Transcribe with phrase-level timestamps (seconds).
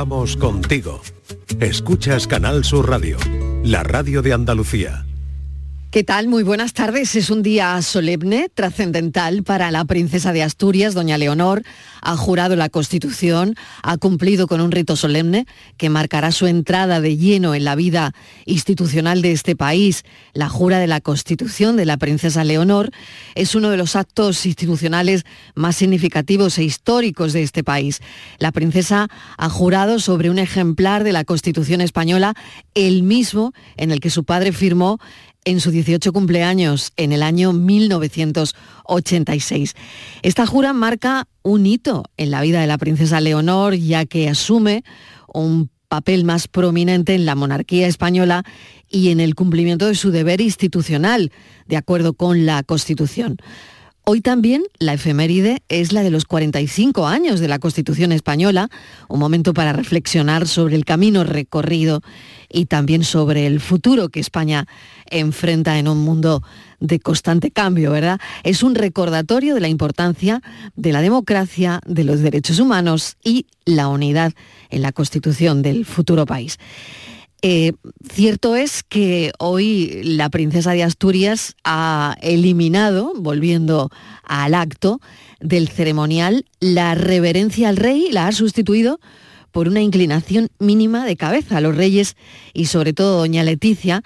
[0.00, 1.00] Vamos contigo.
[1.58, 3.16] Escuchas Canal Sur Radio,
[3.64, 5.07] la radio de Andalucía.
[5.90, 6.28] ¿Qué tal?
[6.28, 7.16] Muy buenas tardes.
[7.16, 11.62] Es un día solemne, trascendental para la princesa de Asturias, doña Leonor.
[12.02, 15.46] Ha jurado la Constitución, ha cumplido con un rito solemne
[15.78, 18.12] que marcará su entrada de lleno en la vida
[18.44, 20.04] institucional de este país.
[20.34, 22.90] La jura de la Constitución de la princesa Leonor
[23.34, 25.24] es uno de los actos institucionales
[25.54, 28.00] más significativos e históricos de este país.
[28.38, 29.08] La princesa
[29.38, 32.34] ha jurado sobre un ejemplar de la Constitución española,
[32.74, 34.98] el mismo en el que su padre firmó
[35.44, 39.76] en su 18 cumpleaños en el año 1986.
[40.22, 44.82] Esta jura marca un hito en la vida de la princesa Leonor, ya que asume
[45.32, 48.44] un papel más prominente en la monarquía española
[48.88, 51.32] y en el cumplimiento de su deber institucional,
[51.66, 53.38] de acuerdo con la Constitución.
[54.10, 58.70] Hoy también la efeméride es la de los 45 años de la Constitución española,
[59.06, 62.00] un momento para reflexionar sobre el camino recorrido
[62.48, 64.66] y también sobre el futuro que España
[65.10, 66.42] enfrenta en un mundo
[66.80, 68.18] de constante cambio, ¿verdad?
[68.44, 70.40] Es un recordatorio de la importancia
[70.74, 74.32] de la democracia, de los derechos humanos y la unidad
[74.70, 76.58] en la constitución del futuro país.
[77.40, 77.72] Eh,
[78.12, 83.90] cierto es que hoy la princesa de Asturias ha eliminado, volviendo
[84.24, 85.00] al acto
[85.40, 88.98] del ceremonial, la reverencia al rey, la ha sustituido
[89.52, 91.58] por una inclinación mínima de cabeza.
[91.58, 92.16] A los reyes
[92.54, 94.02] y sobre todo doña Leticia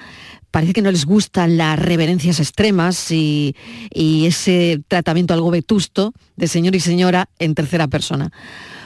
[0.50, 3.56] parece que no les gustan las reverencias extremas y,
[3.90, 8.30] y ese tratamiento algo vetusto de señor y señora en tercera persona.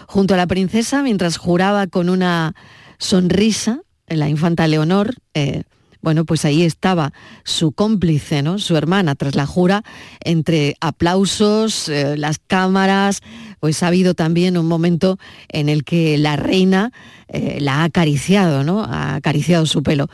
[0.07, 2.55] Junto a la princesa, mientras juraba con una
[2.99, 5.63] sonrisa, la infanta Leonor, eh,
[6.03, 7.13] bueno, pues ahí estaba
[7.43, 8.59] su cómplice, ¿no?
[8.59, 9.83] Su hermana, tras la jura,
[10.21, 13.23] entre aplausos, eh, las cámaras,
[13.59, 16.93] pues ha habido también un momento en el que la reina
[17.29, 18.85] eh, la ha acariciado, ¿no?
[18.85, 20.09] Ha acariciado su pelo.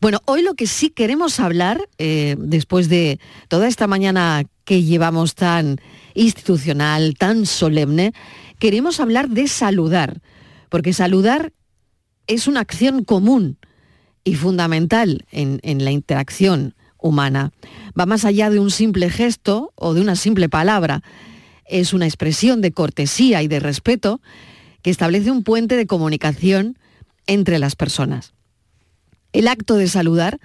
[0.00, 5.80] Bueno, hoy lo que sí queremos hablar, después de toda esta mañana que llevamos tan
[6.14, 8.12] institucional, tan solemne,
[8.58, 10.20] queremos hablar de saludar,
[10.68, 11.52] porque saludar
[12.26, 13.58] es una acción común
[14.24, 17.52] y fundamental en, la interacción humana.
[17.98, 21.02] Va más allá de un simple gesto o de una simple palabra.
[21.66, 24.20] Es una expresión de cortesía y de respeto
[24.82, 26.78] que establece un puente de comunicación
[27.26, 28.32] entre las personas.
[29.32, 30.40] El acto de saludar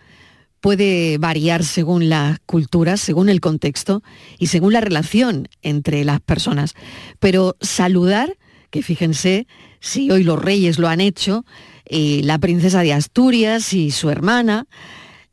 [0.60, 4.04] puede variar según las culturas, según el contexto
[4.38, 6.74] y según la relación entre las personas.
[7.20, 8.38] Pero saludar,
[8.70, 9.48] que fíjense,
[9.80, 11.46] si hoy los reyes lo han hecho,
[11.88, 14.68] y la princesa de Asturias y su hermana,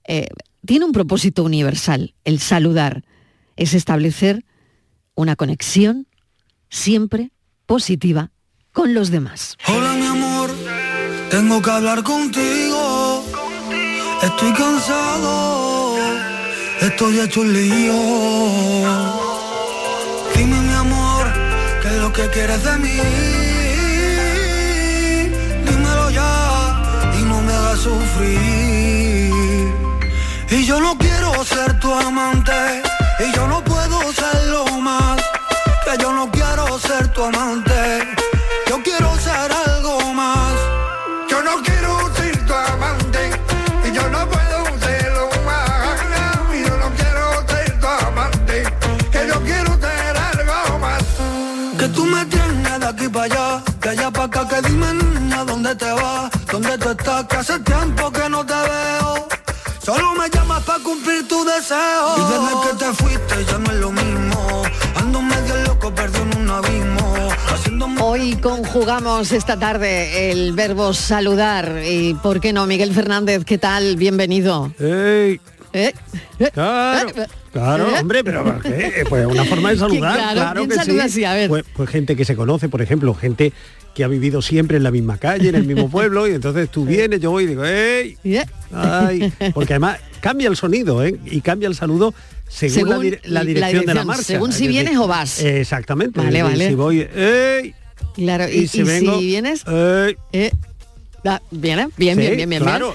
[0.08, 0.28] eh,
[0.64, 3.04] tiene un propósito universal, el saludar,
[3.56, 4.44] es establecer
[5.14, 6.06] una conexión
[6.70, 7.30] siempre
[7.66, 8.30] positiva
[8.72, 9.56] con los demás.
[9.68, 10.50] Hola mi amor,
[11.30, 13.24] tengo que hablar contigo.
[14.22, 15.96] Estoy cansado,
[16.80, 17.92] estoy hecho un lío.
[20.34, 21.26] Dime mi amor,
[21.82, 23.55] ¿qué es lo que quieres de mí?
[30.50, 32.82] Y yo no quiero ser tu amante,
[33.20, 35.20] y yo no puedo serlo más.
[35.84, 37.65] Que yo no quiero ser tu amante,
[61.66, 62.14] cumplir tu deseo.
[62.16, 64.62] Y desde que te fuiste ya no es lo mismo.
[64.96, 67.28] Ando medio loco, perdido en un abismo.
[68.00, 71.82] Hoy conjugamos esta tarde el verbo saludar.
[71.84, 73.96] Y por qué no, Miguel Fernández, ¿qué tal?
[73.96, 74.72] Bienvenido.
[74.78, 75.40] Hey.
[75.72, 75.92] ¿Eh?
[76.54, 77.26] Claro, ¿Eh?
[77.52, 78.00] claro, ¿Eh?
[78.00, 79.04] hombre, pero ¿qué?
[79.08, 80.98] Pues una forma de saludar, claro, que sí.
[80.98, 81.24] Así?
[81.24, 81.48] A ver.
[81.50, 83.52] Pues, pues, gente que se conoce, por ejemplo, gente
[83.94, 86.84] que ha vivido siempre en la misma calle, en el mismo pueblo, y entonces tú
[86.86, 88.16] vienes, yo voy y digo, ¡ey!
[88.72, 91.18] Ay, porque además cambia el sonido, ¿eh?
[91.24, 92.14] Y cambia el saludo
[92.48, 92.88] según,
[93.24, 94.22] la, dirección de la marcha.
[94.22, 95.40] Según si vienes o vas.
[95.40, 96.20] Exactamente.
[96.20, 96.68] Vale, vale.
[96.68, 97.74] Si voy, ¡ey!
[98.14, 100.16] Claro, y, si, vienes, ¡ey!
[101.26, 102.94] Eh, bien, bien, bien, bien, claro,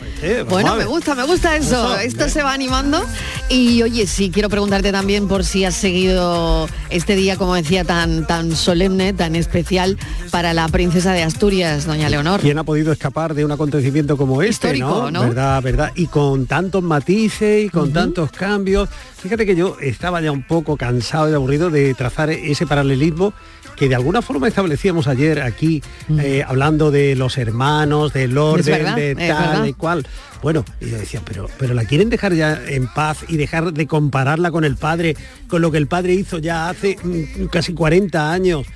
[0.50, 1.98] bueno, me gusta, me gusta eso.
[1.98, 3.04] Esto se va animando.
[3.50, 8.26] Y oye, sí, quiero preguntarte también por si has seguido este día, como decía, tan,
[8.26, 9.98] tan solemne, tan especial
[10.30, 12.40] para la princesa de Asturias, doña Leonor.
[12.40, 15.12] ¿Quién ha podido escapar de un acontecimiento como este, ¿no?
[15.12, 15.92] Verdad, verdad.
[15.96, 18.88] Y con tantos matices y con tantos cambios.
[19.22, 23.34] Fíjate que yo estaba ya un poco cansado y aburrido de trazar ese paralelismo
[23.82, 26.20] que de alguna forma establecíamos ayer aquí, mm.
[26.20, 30.06] eh, hablando de los hermanos, del orden, de tal y cual.
[30.44, 33.88] Bueno, y yo decía, pero, pero la quieren dejar ya en paz y dejar de
[33.88, 35.18] compararla con el padre,
[35.48, 38.68] con lo que el padre hizo ya hace mm, casi 40 años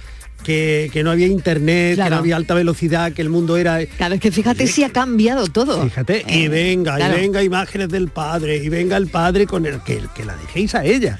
[0.43, 3.85] que, no había internet, que no había alta velocidad, que el mundo era...
[3.85, 5.83] Claro, es que fíjate si ha cambiado todo.
[5.83, 9.81] Fíjate, y eh, venga, y venga imágenes del padre, y venga el padre con el
[9.81, 11.19] que, que la dejéis a ella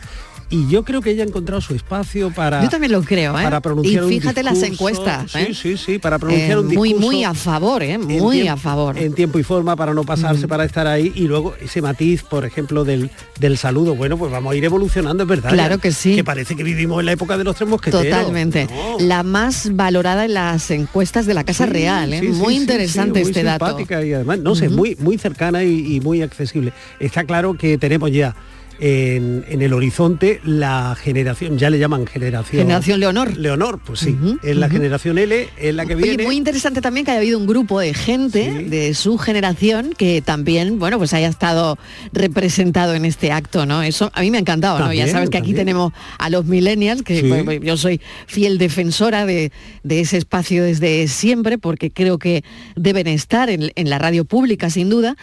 [0.49, 3.43] y yo creo que ella ha encontrado su espacio para yo también lo creo ¿eh?
[3.43, 5.53] para pronunciar y fíjate las encuestas sí ¿eh?
[5.53, 7.97] sí sí para pronunciar un discurso muy muy a favor ¿eh?
[7.97, 8.97] muy a favor.
[8.97, 11.11] en tiempo y forma para no pasarse para estar ahí.
[11.15, 13.09] Y luego ese matiz por ejemplo del,
[13.39, 13.95] del saludo.
[13.95, 16.15] Bueno pues vamos a ir evolucionando es verdad claro que sí.
[16.15, 18.05] que parece que vivimos en la época de los tres mosqueteros.
[18.05, 18.67] Totalmente.
[18.99, 22.21] La más valorada en las encuestas de la casa real ¿eh?
[22.21, 23.77] muy interesante este dato.
[23.79, 26.73] y además no sé muy muy cercana y muy accesible.
[26.99, 28.35] Está claro que tenemos ya
[28.79, 32.61] en, el horizonte la generación, ya le llaman generación...
[32.63, 33.37] Generación Leonor.
[33.37, 36.23] Leonor, pues sí, es la generación L, es la que viene...
[36.23, 40.79] muy interesante también que haya habido un grupo de gente de su generación que también,
[40.79, 41.77] bueno, pues haya estado
[42.11, 43.83] representado en este acto, ¿no?
[43.83, 44.93] Eso a mí me ha encantado, ¿no?
[44.93, 49.51] Ya sabes que aquí tenemos a los millennials, que pues, yo soy fiel defensora de,
[49.87, 52.43] ese espacio desde siempre, porque creo que
[52.75, 55.15] deben estar en, la radio pública, sin duda,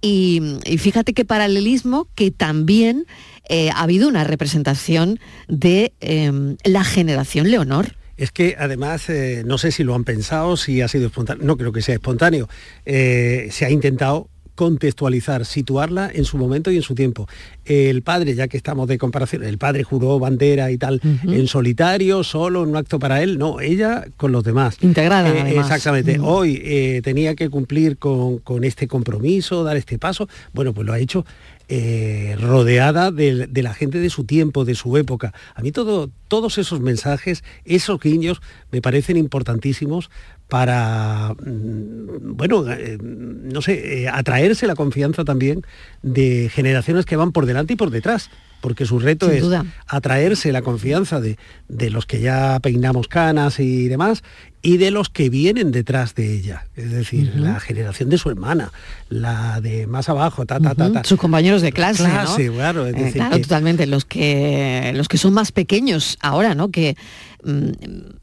[0.00, 0.40] y
[0.78, 2.99] fíjate qué paralelismo que también
[3.48, 7.96] eh, ha habido una representación de em, la generación Leonor.
[8.16, 11.56] Es que además, eh, no sé si lo han pensado, si ha sido espontáneo, no
[11.56, 12.48] creo que sea espontáneo,
[12.84, 14.28] eh, se ha intentado
[14.60, 17.26] contextualizar, situarla en su momento y en su tiempo.
[17.64, 22.22] El padre, ya que estamos de comparación, el padre juró bandera y tal, en solitario,
[22.24, 24.76] solo, en un acto para él, no, ella con los demás.
[24.82, 25.48] Integrada.
[25.48, 26.18] exactamente.
[26.20, 30.28] Hoy tenía que cumplir con, con, este compromiso, dar este paso.
[30.52, 31.24] Bueno, pues lo ha hecho
[31.72, 35.32] eh, rodeada de, la gente de su tiempo, de su época.
[35.54, 38.42] A mí todo, todos esos mensajes, esos guiños,
[38.72, 40.10] me parecen importantísimos
[40.50, 45.62] para, mm, bueno, eh, no sé, eh, atraerse la confianza también
[46.02, 48.28] de generaciones que van por delante y por detrás
[48.60, 49.46] porque su reto es
[49.86, 51.38] atraerse la confianza de,
[51.68, 54.22] de, los que ya peinamos canas y demás
[54.62, 58.72] y de los que vienen detrás de ella, es decir, la generación de su hermana,
[59.08, 62.04] la de más abajo, ta, ta, ta, Sus compañeros de clase,
[62.52, 66.70] claro, es eh, decir, totalmente, los que, los que son más pequeños ahora, ¿no?
[66.70, 66.96] Que
[67.42, 67.70] mm,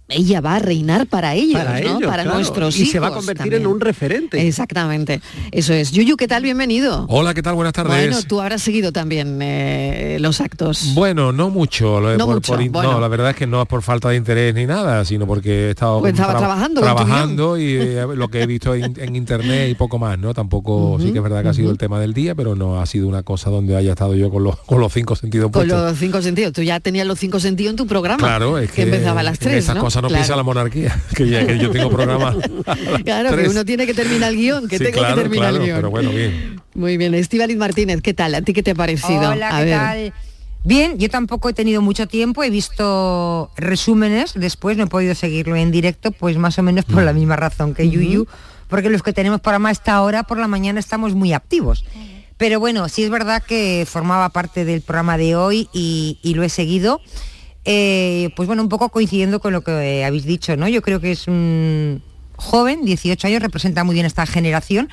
[0.10, 2.00] ella va a reinar para ellos, para, ¿no?
[2.00, 2.88] para nuestros hijos.
[2.88, 4.48] Y se va a convertir en un referente.
[4.48, 5.92] Exactamente, eso es.
[5.92, 6.44] Yuyu, ¿qué tal?
[6.44, 7.06] Bienvenido.
[7.10, 7.56] Hola, ¿qué tal?
[7.56, 7.94] Buenas tardes.
[7.94, 10.94] Bueno, tú habrás seguido también eh, los actos.
[10.94, 12.00] Bueno, no mucho.
[12.00, 12.58] No, mucho.
[12.58, 15.68] no, la verdad es que no es por falta de interés ni nada, sino porque
[15.68, 16.00] he estado...
[16.00, 16.82] Pues trabajando.
[16.82, 20.34] Trabajando y eh, lo que he visto en, internet y poco más, ¿no?
[20.34, 22.86] Tampoco, sí que es verdad que ha sido el tema del día, pero no ha
[22.86, 25.98] sido una cosa donde haya estado yo con los, con los cinco sentidos Con los
[25.98, 26.54] cinco sentidos.
[26.54, 28.18] Tú ya tenías los cinco sentidos en tu programa.
[28.18, 29.64] Claro, es que, empezaba a las tres.
[29.64, 32.36] Esas cosas no piensa la monarquía, que, ya, que yo tengo programa.
[33.04, 35.76] claro, que uno tiene que terminar el guion, que tengo que terminar el guion.
[35.78, 36.62] Pero bueno, bien.
[36.74, 37.14] Muy bien.
[37.14, 38.36] Estivaliz Martínez, ¿qué tal?
[38.36, 39.30] ¿A ti qué te ha parecido?
[39.32, 40.14] Hola, ¿qué tal?
[40.68, 45.56] Bien, yo tampoco he tenido mucho tiempo, he visto resúmenes, después no he podido seguirlo
[45.56, 48.28] en directo, pues más o menos por la misma razón que Yuyu,
[48.68, 51.86] porque los que tenemos programa a esta hora por la mañana estamos muy activos.
[52.36, 56.50] Pero bueno, sí es verdad que formaba parte del programa de hoy y, lo he
[56.50, 57.00] seguido.
[57.64, 60.68] Eh, pues bueno, un poco coincidiendo con lo que habéis dicho, ¿no?
[60.68, 62.04] Yo creo que es un
[62.36, 64.90] joven, 18 años, representa muy bien esta generación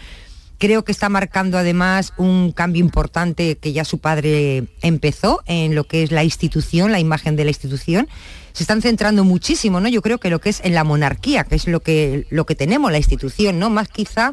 [0.59, 5.85] Creo que está marcando además un cambio importante que ya su padre empezó en lo
[5.85, 8.09] que es la institución, la imagen de la institución.
[8.53, 9.89] Se están centrando muchísimo, ¿no?
[9.89, 12.55] Yo creo que lo que es en la monarquía, que es lo que, lo que
[12.55, 13.69] tenemos, la institución, ¿no?
[13.69, 14.33] Más quizá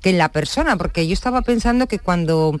[0.00, 2.60] que en la persona, porque yo estaba pensando que cuando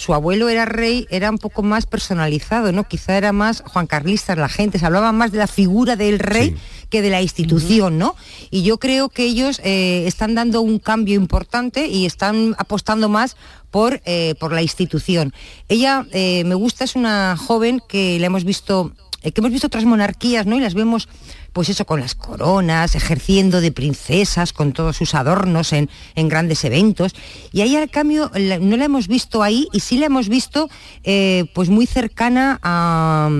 [0.00, 2.88] su abuelo era rey, era un poco más personalizado, ¿no?
[2.88, 6.56] Quizá era más Juan Carlista, la gente, se hablaba más de la figura del rey
[6.88, 8.16] que de la institución, ¿no?
[8.50, 13.36] Y yo creo que ellos eh, están dando un cambio importante y están apostando más
[13.70, 15.34] por, eh, por la institución.
[15.68, 18.92] Ella, eh, me gusta, es una joven que le hemos visto,
[19.22, 20.56] que hemos visto otras monarquías, ¿no?
[20.56, 21.08] Y las vemos
[21.52, 27.14] pues eso, con las coronas, ejerciendo de princesas, con todos sus adornos en, grandes eventos.
[27.52, 30.68] Y ahí al cambio no la hemos visto ahí y sí la hemos visto
[31.02, 33.30] eh, pues muy cercana a,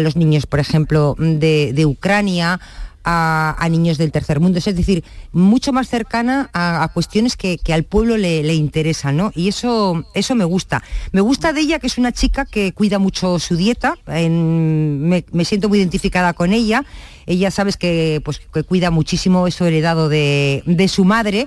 [0.00, 2.60] los niños, por ejemplo, de Ucrania,
[3.10, 8.18] a, niños del tercer mundo, es decir, mucho más cercana a, cuestiones que, al pueblo
[8.18, 9.32] le, interesan, ¿no?
[9.34, 10.82] Y eso, eso me gusta.
[11.12, 15.68] Me gusta de ella que es una chica que cuida mucho su dieta, me, siento
[15.68, 16.84] muy identificada con ella.
[17.24, 21.46] Ella sabes que, pues, que cuida muchísimo eso heredado de su madre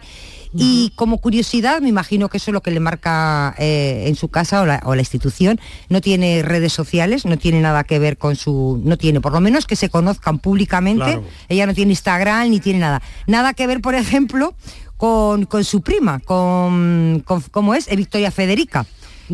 [0.54, 4.28] Y como curiosidad, me imagino que eso es lo que le marca eh, en su
[4.28, 8.82] casa o la, institución, no tiene redes sociales, no tiene nada que ver con su,
[8.84, 12.80] no tiene, por lo menos que se conozcan públicamente, ella no tiene Instagram ni tiene
[12.80, 13.02] nada.
[13.28, 14.54] Nada que ver, por ejemplo,
[14.98, 17.88] con, su prima, con, con ¿cómo es?
[17.96, 18.86] Victoria Federica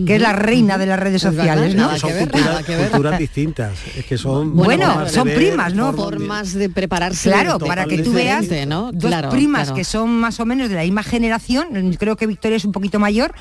[0.06, 1.98] que es la reina de las redes sociales, ¿no?
[1.98, 5.94] son culturas, distintas, es que son bueno, son primas, ¿no?
[5.94, 7.30] Formas de prepararse.
[7.30, 8.92] Claro, para que tú veas ¿no?
[8.92, 12.66] dos primas que son más o menos de la misma generación, creo que Victoria es
[12.66, 13.34] un poquito mayor,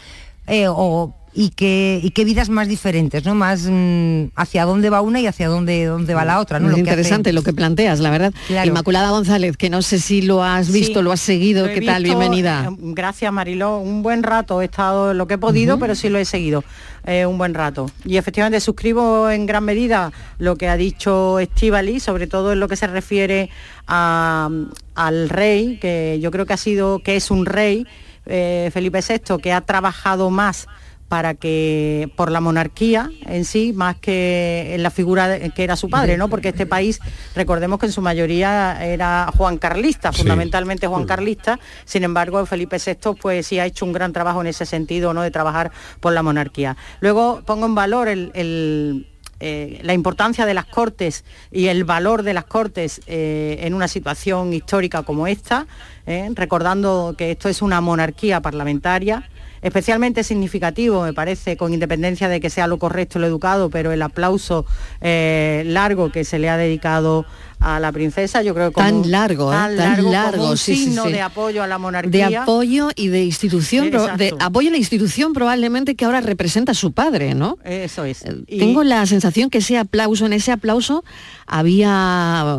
[0.46, 3.34] eh, o y qué, y qué vidas más diferentes, ¿no?
[3.34, 6.70] Más mm, hacia dónde va una y hacia dónde, dónde va la otra, ¿no?
[6.70, 8.32] lo interesante lo que planteas, la verdad.
[8.64, 12.04] Inmaculada González, que no sé si lo has visto, lo has seguido, ¿qué tal?
[12.04, 12.70] Bienvenida.
[12.70, 16.18] Eh, gracias Mariló, un buen rato, he estado lo que he podido, pero sí lo
[16.18, 16.64] he seguido,
[17.04, 17.90] eh, un buen rato.
[18.06, 22.68] Y efectivamente suscribo en gran medida lo que ha dicho Estivali, sobre todo en lo
[22.68, 23.50] que se refiere
[23.86, 27.86] al rey, que yo creo que ha sido, que es un rey,
[28.24, 30.66] eh, Felipe VI, que ha trabajado más
[31.08, 35.88] para que por la monarquía en sí más que en la figura que era su
[35.88, 37.00] padre no porque este país
[37.34, 43.14] recordemos que en su mayoría era Juan Carlista fundamentalmente Juan Carlista sin embargo Felipe VI
[43.20, 45.70] pues sí ha hecho un gran trabajo en ese sentido no de trabajar
[46.00, 46.76] por la monarquía.
[47.00, 52.44] Luego pongo en valor eh, la importancia de las Cortes y el valor de las
[52.44, 55.66] Cortes eh, en una situación histórica como esta,
[56.06, 59.28] eh, recordando que esto es una monarquía parlamentaria,
[59.66, 64.00] especialmente significativo, me parece, con independencia de que sea lo correcto, lo educado, pero el
[64.00, 64.64] aplauso
[65.00, 67.26] eh, largo que se le ha dedicado
[67.58, 69.56] a la princesa, yo creo que tan largo, ¿eh?
[69.56, 73.90] tan, largo, como un signo de apoyo a la monarquía, de apoyo y de institución,
[73.90, 77.58] de apoyo a la institución probablemente que ahora representa a su padre, ¿no?
[77.64, 78.24] Eso es.
[78.24, 81.02] Eh, tengo la sensación que ese aplauso, en ese aplauso
[81.46, 82.56] había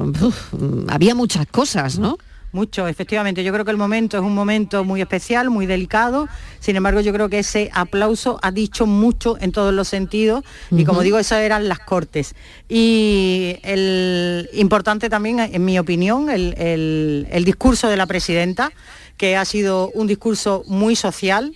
[0.89, 2.17] había muchas cosas, ¿no?
[2.57, 3.43] Mucho, efectivamente.
[3.43, 6.27] Yo creo que el momento es un momento muy especial, muy delicado.
[6.59, 10.43] Sin embargo, yo creo que ese aplauso ha dicho mucho en todos los sentidos.
[10.71, 12.33] Y como digo, esas eran las cortes.
[12.67, 18.71] Y el importante también, en mi opinión, el, el discurso de la presidenta,
[19.17, 21.53] que ha sido un discurso muy social,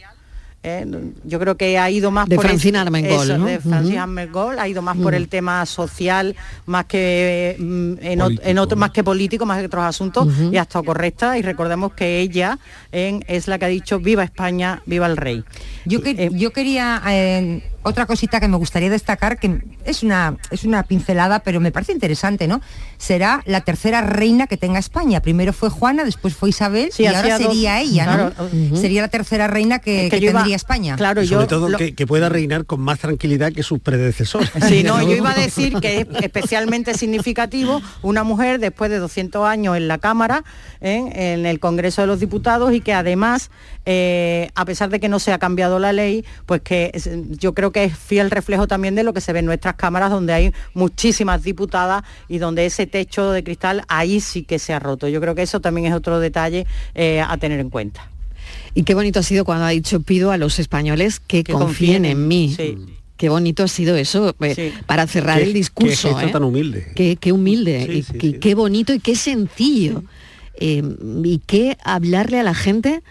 [0.64, 0.86] ¿eh?
[1.24, 4.82] yo creo que ha ido más de por Francina Armengol, de Francina Armengol, ha ido
[4.82, 9.66] más por el tema social, más que mm, en, otro, más que político, más que
[9.66, 11.38] otros asuntos, y ha estado correcta.
[11.38, 12.60] Y recordemos que ella
[12.92, 15.44] es la que ha dicho viva España, viva el rey.
[15.86, 20.38] Yo, que, eh, yo quería eh, otra cosita que me gustaría destacar, que es una,
[20.52, 22.62] es una pincelada, pero me parece interesante, ¿no?
[22.98, 25.22] Será la tercera reina que tenga España.
[25.22, 28.78] Primero fue Juana, después fue Isabel y ahora sería ella, ¿no?
[28.78, 30.96] Sería la tercera reina que, tendría España.
[30.96, 34.52] Claro, sobre todo que, pueda reinar con más tranquilidad que sus predecesores.
[34.68, 39.46] Sí, no, yo iba a decir que es especialmente significativo una mujer después de 200
[39.46, 40.44] años en la Cámara,
[40.82, 41.34] ¿eh?
[41.34, 43.50] en el Congreso de los Diputados, y que además,
[43.86, 46.92] eh, a pesar de que no se ha cambiado la ley, pues que
[47.32, 50.12] yo creo que es fiel reflejo también de lo que se ve en nuestras cámaras,
[50.12, 54.80] donde hay muchísimas diputadas y donde ese techo de cristal ahí sí que se ha
[54.80, 55.08] roto.
[55.08, 58.10] Yo creo que eso también es otro detalle eh, a tener en cuenta.
[58.74, 62.28] Y qué bonito ha sido cuando ha dicho pido a los españoles que, confíen, en
[62.28, 62.56] mí.
[63.18, 66.18] Qué bonito ha sido eso eh, para cerrar el discurso.
[66.18, 66.30] Qué ¿eh?
[66.30, 66.88] tan humilde.
[66.96, 70.04] Qué, humilde, y, qué bonito y qué sencillo.
[70.60, 73.04] y qué hablarle a la gente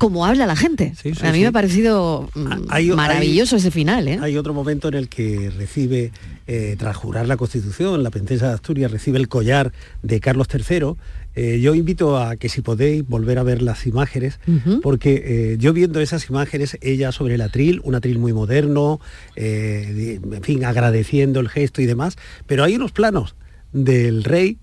[0.00, 0.94] como habla la gente.
[1.20, 4.08] a mí me ha parecido mm, maravilloso ese final.
[4.08, 4.18] ¿eh?
[4.22, 6.10] Hay otro momento en el que recibe,
[6.46, 10.94] eh, tras jurar la Constitución, la princesa de Asturias recibe el collar de Carlos III.
[11.34, 14.40] Eh, yo invito a que si podéis volver a ver las imágenes,
[14.80, 19.00] porque yo viendo esas imágenes, ella sobre el atril, un atril muy moderno,
[19.36, 22.16] en fin, agradeciendo el gesto y demás,
[22.46, 23.36] pero hay unos planos
[23.74, 24.56] del rey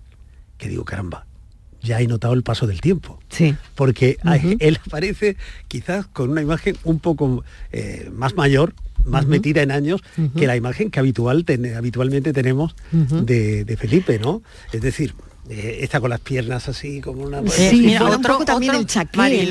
[0.58, 1.27] que digo, caramba,
[1.88, 3.20] ya he notado el paso del tiempo.
[3.30, 3.56] Sí.
[3.74, 4.18] Porque
[4.60, 8.76] él aparece quizás con una imagen un poco eh, más mayor,
[9.06, 10.02] más metida en años,
[10.36, 14.42] que la imagen que habitual habitualmente tenemos de, Felipe, ¿no?
[14.72, 15.14] Es decir,
[15.50, 19.48] eh, está con las piernas así como una sí, un poco también el chaqué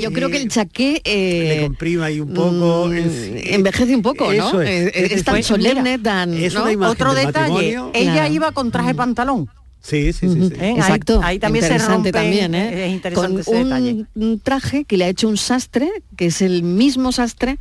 [0.00, 4.32] yo creo que el chaqué eh, le comprima ahí un poco mm, envejece un poco
[4.32, 6.34] no es, tan solemne tan
[6.82, 9.48] otro detalle ella iba con traje pantalón
[9.80, 10.52] Sí, sí, sí.
[10.60, 10.74] ¿Eh?
[10.76, 11.20] Exacto.
[11.22, 12.86] Ahí, también se rompe, también, ¿eh?
[12.86, 17.12] Es interesante Con un, traje que le ha hecho un sastre, que es el mismo
[17.12, 17.58] sastre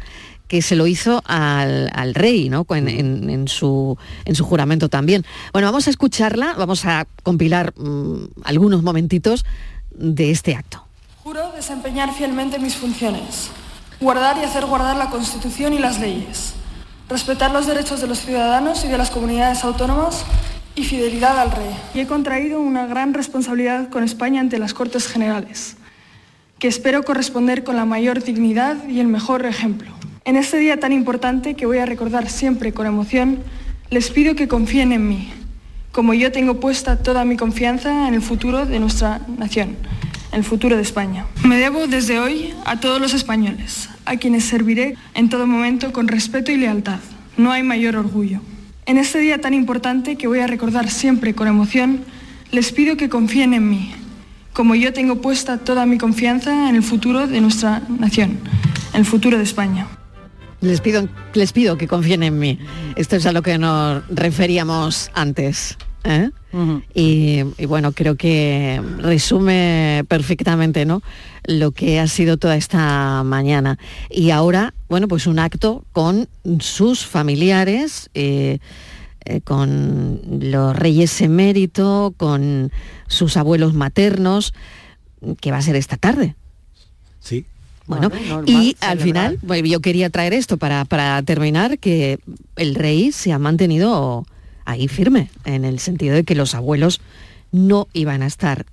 [0.48, 2.66] que se lo hizo al, rey, ¿no?
[2.70, 5.26] En, su, en su juramento también.
[5.52, 9.46] Bueno, vamos a escucharla, vamos a compilar mm, algunos momentitos
[9.92, 10.86] de este acto.
[11.24, 13.50] Juro desempeñar fielmente mis funciones,
[14.00, 16.54] guardar y hacer guardar la Constitución y las leyes,
[17.10, 20.24] respetar los derechos de los ciudadanos y de las comunidades autónomas
[20.78, 21.76] y fidelidad al rey.
[21.96, 25.76] Y he contraído una gran responsabilidad con España ante las Cortes Generales.
[26.60, 29.92] que espero corresponder con la mayor dignidad y el mejor ejemplo.
[30.26, 33.44] En este día tan importante que voy a recordar siempre con emoción,
[33.92, 35.30] les pido que confíen en mí,
[35.92, 39.76] como yo tengo puesta toda mi confianza en el futuro de nuestra nación,
[40.32, 41.28] en el futuro de España.
[41.44, 46.08] Me debo desde hoy a todos los españoles, a quienes serviré en todo momento con
[46.08, 47.02] respeto y lealtad.
[47.38, 48.42] No hay mayor orgullo.
[48.88, 52.06] En este día tan importante que voy a recordar siempre con emoción,
[52.52, 53.92] les pido que confíen en mí,
[54.54, 58.40] como yo tengo puesta toda mi confianza en el futuro de nuestra nación,
[58.94, 59.88] en el futuro de España.
[60.62, 62.60] Les pido, les pido que confíen en mí.
[62.96, 65.78] Esto es a lo que nos referíamos antes.
[66.06, 66.32] ¿eh?
[66.94, 71.02] Y, bueno, creo que resume perfectamente ¿no?
[71.44, 73.78] lo que ha sido toda esta mañana.
[74.10, 76.28] Y ahora, bueno, pues un acto con
[76.60, 78.60] sus familiares, eh,
[79.26, 82.72] eh, con los reyes emérito, con
[83.08, 84.54] sus abuelos maternos,
[85.42, 86.36] que va a ser esta tarde.
[87.20, 87.46] Sí,
[87.88, 88.12] bueno,
[88.46, 92.20] y al final, yo quería traer esto para, para terminar, que
[92.58, 94.26] el rey se ha mantenido
[94.68, 97.02] ahí firme, en el sentido de que los abuelos
[97.52, 98.66] no iban a estar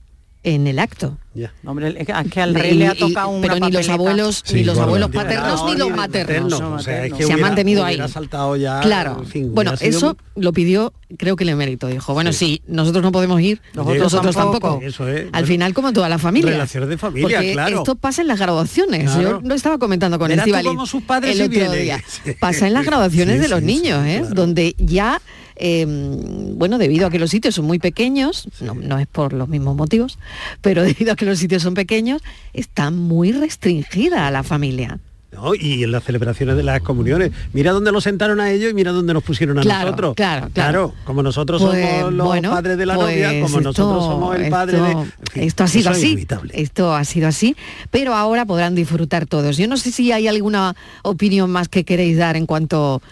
[0.42, 1.16] en el acto.
[1.64, 4.78] Hombre, es que al rey le ha tocado un Pero ni los abuelos, ni los
[4.78, 6.84] abuelos paternos, ni los maternos.
[6.84, 7.98] se ha mantenido ahí.
[8.82, 9.24] claro.
[9.46, 11.86] bueno, eso lo pidió, creo que el emérito.
[11.86, 12.60] Dijo, bueno, sí.
[12.66, 14.80] nosotros no podemos ir, nosotros, tampoco.
[15.32, 16.50] Al final, como toda la familia.
[16.50, 17.78] Relaciones de familia, claro.
[17.78, 19.14] Esto pasa en las graduaciones.
[19.16, 22.02] Yo lo estaba comentando con Estivali el otro día.
[22.40, 24.24] Pasa en las graduaciones de los niños, ¿eh?
[24.28, 25.20] donde ya
[25.56, 29.76] Em, bueno, debido a que los sitios son muy pequeños, no, es por los mismos
[29.76, 30.18] motivos,
[30.61, 34.99] pero debido a que los sitios son pequeños, está muy restringida a la familia.
[35.61, 37.32] Y en las celebraciones de las comuniones.
[37.52, 40.14] Mira dónde nos sentaron a ellos y mira dónde nos pusieron a nosotros.
[40.14, 40.94] Claro, claro.
[41.04, 44.78] como nosotros pues, somos los padres de la novia, pues como nosotros somos el padre
[44.80, 45.46] de.
[45.46, 46.26] esto ha sido así.
[46.52, 47.56] Esto ha sido así.
[47.90, 49.56] Pero ahora podrán disfrutar todos.
[49.56, 53.02] Yo no sé si hay alguna opinión más que queréis dar en cuanto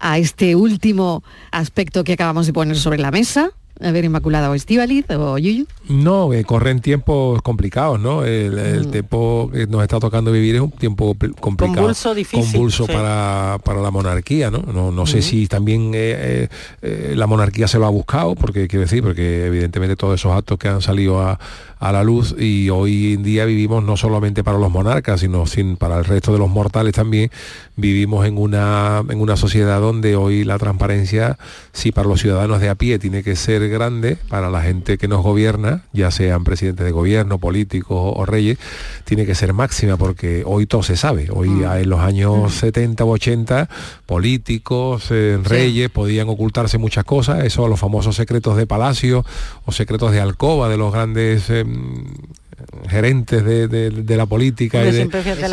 [0.00, 3.52] a este último aspecto que acabamos de poner sobre la mesa?
[3.82, 5.66] A ver, Inmaculada o Estivaliz o Yuyu.
[5.88, 8.24] No, eh, corren tiempos complicados, ¿no?
[8.24, 8.90] El, mm.
[8.90, 11.78] tiempo que nos está tocando vivir es un tiempo complicado.
[11.78, 12.52] Convulso, difícil.
[12.52, 14.60] Convulso para, la monarquía, ¿no?
[14.92, 16.48] No, sé si también eh,
[16.82, 20.58] eh, la monarquía se lo ha buscado, porque quiero decir, porque evidentemente todos esos actos
[20.58, 21.38] que han salido a,
[21.80, 25.76] a la luz y hoy en día vivimos no solamente para los monarcas, sino sin,
[25.76, 27.30] para el resto de los mortales también,
[27.76, 31.38] vivimos en una, en una sociedad donde hoy la transparencia,
[31.72, 35.08] si para los ciudadanos de a pie tiene que ser grande, para la gente que
[35.08, 38.58] nos gobierna, ya sean presidentes de gobierno, políticos o, reyes,
[39.04, 41.28] tiene que ser máxima, porque hoy todo se sabe.
[41.32, 41.64] Hoy mm.
[41.64, 43.68] en los años 70 u 80,
[44.04, 49.24] políticos, eh, reyes, podían ocultarse muchas cosas, eso los famosos secretos de palacio
[49.64, 52.39] o secretos de alcoba de los grandes eh, Um,
[52.88, 55.08] gerentes de, la política y de,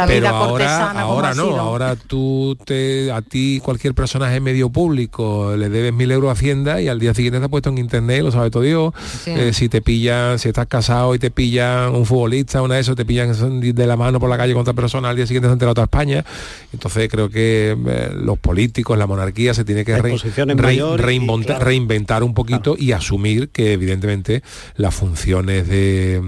[0.08, 5.94] pero ahora, ahora no ahora tú te a ti cualquier personaje medio público le debes
[5.94, 8.52] mil euros a Hacienda y al día siguiente te ha puesto en internet lo sabe
[8.52, 8.94] todo Dios.
[9.26, 12.96] Eh, si te pillan si estás casado y te pillan un futbolista una de esos
[12.96, 15.54] te pillan de la mano por la calle con otra persona al día siguiente se
[15.54, 16.24] entera toda España.
[16.72, 22.76] Entonces creo que eh, los políticos la monarquía se tiene que reinventar, reinventar un poquito
[22.78, 24.44] y asumir que evidentemente
[24.76, 26.22] las funciones de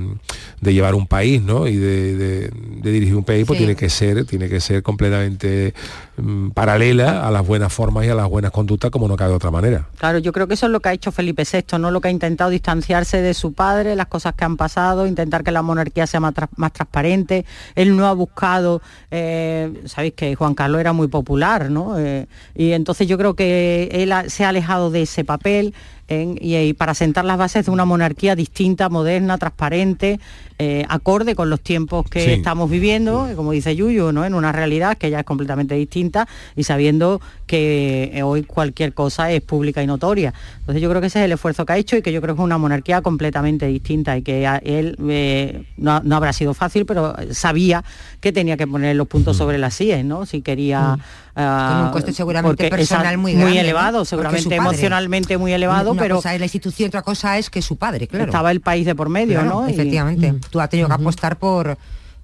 [0.62, 1.68] de llevar un país, ¿no?
[1.68, 5.74] Y de, dirigir un país, pues tiene que ser, tiene que ser completamente
[6.21, 9.36] mm, paralela a las buenas formas y a las buenas conductas, como no cabe de
[9.36, 9.88] otra manera.
[9.97, 11.91] Claro, yo creo que eso es lo que ha hecho Felipe VI, ¿no?
[11.91, 15.51] Lo que ha intentado distanciarse de su padre, las cosas que han pasado, intentar que
[15.51, 16.34] la monarquía sea más,
[16.73, 17.45] transparente.
[17.75, 21.97] Él no ha buscado, eh, sabéis que Juan Carlos era muy popular, ¿no?
[21.97, 25.73] Eh, y entonces yo creo que él se ha alejado de ese papel
[26.10, 30.19] y, para sentar las bases de una monarquía distinta, moderna, transparente,
[30.58, 34.25] eh, acorde con los tiempos que estamos viviendo, como dice Yuyu, ¿no?
[34.25, 36.09] en una realidad que ya es completamente distinta
[36.56, 40.34] y sabiendo que eh, hoy cualquier cosa es pública y notoria.
[40.60, 42.36] Entonces yo creo que ese es el esfuerzo que ha hecho y que yo creo
[42.36, 47.15] que es una monarquía completamente distinta y que él eh, no, habrá sido fácil, pero
[47.32, 47.84] sabía
[48.19, 49.39] que tenía que poner los puntos mm.
[49.39, 50.26] sobre las sillas, ¿no?
[50.26, 50.98] Si quería...
[50.98, 51.02] Mm.
[51.36, 53.52] Ah, con un coste seguramente personal muy grande.
[53.52, 56.17] Muy elevado, seguramente emocionalmente muy elevado, pero...
[56.17, 58.26] Cosa es la institución, otra cosa es que su padre, claro.
[58.26, 59.67] Estaba el país de por medio, ¿no?
[59.67, 60.34] Efectivamente.
[60.34, 60.39] Mm.
[60.50, 61.78] Tú has tenido que apostar por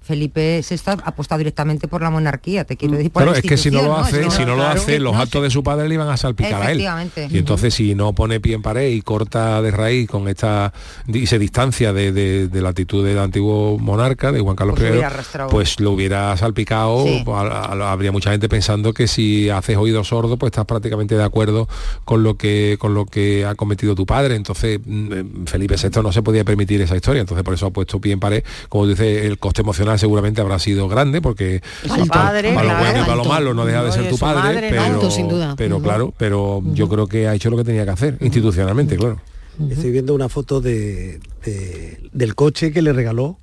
[0.06, 3.10] Felipe VI ha apostado directamente por la monarquía, te quiero decir.
[3.12, 5.64] Pero es que si no lo hace, si no lo hace, los actos de su
[5.64, 6.86] padre le iban a salpicar a él.
[7.30, 10.72] Y entonces si no pone pie en pared y corta de raíz con esta
[11.08, 15.80] y se distancia de, la actitud del antiguo monarca, de Juan Carlos pues I, pues
[15.80, 17.04] lo hubiera salpicado.
[17.84, 21.68] habría mucha gente pensando que si haces oído sordo, pues estás prácticamente de acuerdo
[22.04, 24.36] con lo que con lo que ha cometido tu padre.
[24.36, 27.22] Entonces mm, Felipe VI no se podía permitir esa historia.
[27.22, 30.58] Entonces por eso ha puesto pie en pared, como dice, el coste emocional seguramente habrá
[30.58, 33.92] sido grande porque para, padre, para, lo bueno y para lo malo no deja de
[33.92, 35.54] ser tu padre, pero, sin duda.
[35.56, 39.20] pero claro, pero yo creo que ha hecho lo que tenía que hacer institucionalmente, claro.
[39.70, 41.20] Estoy viendo una foto de,
[42.12, 43.38] del coche que le regaló.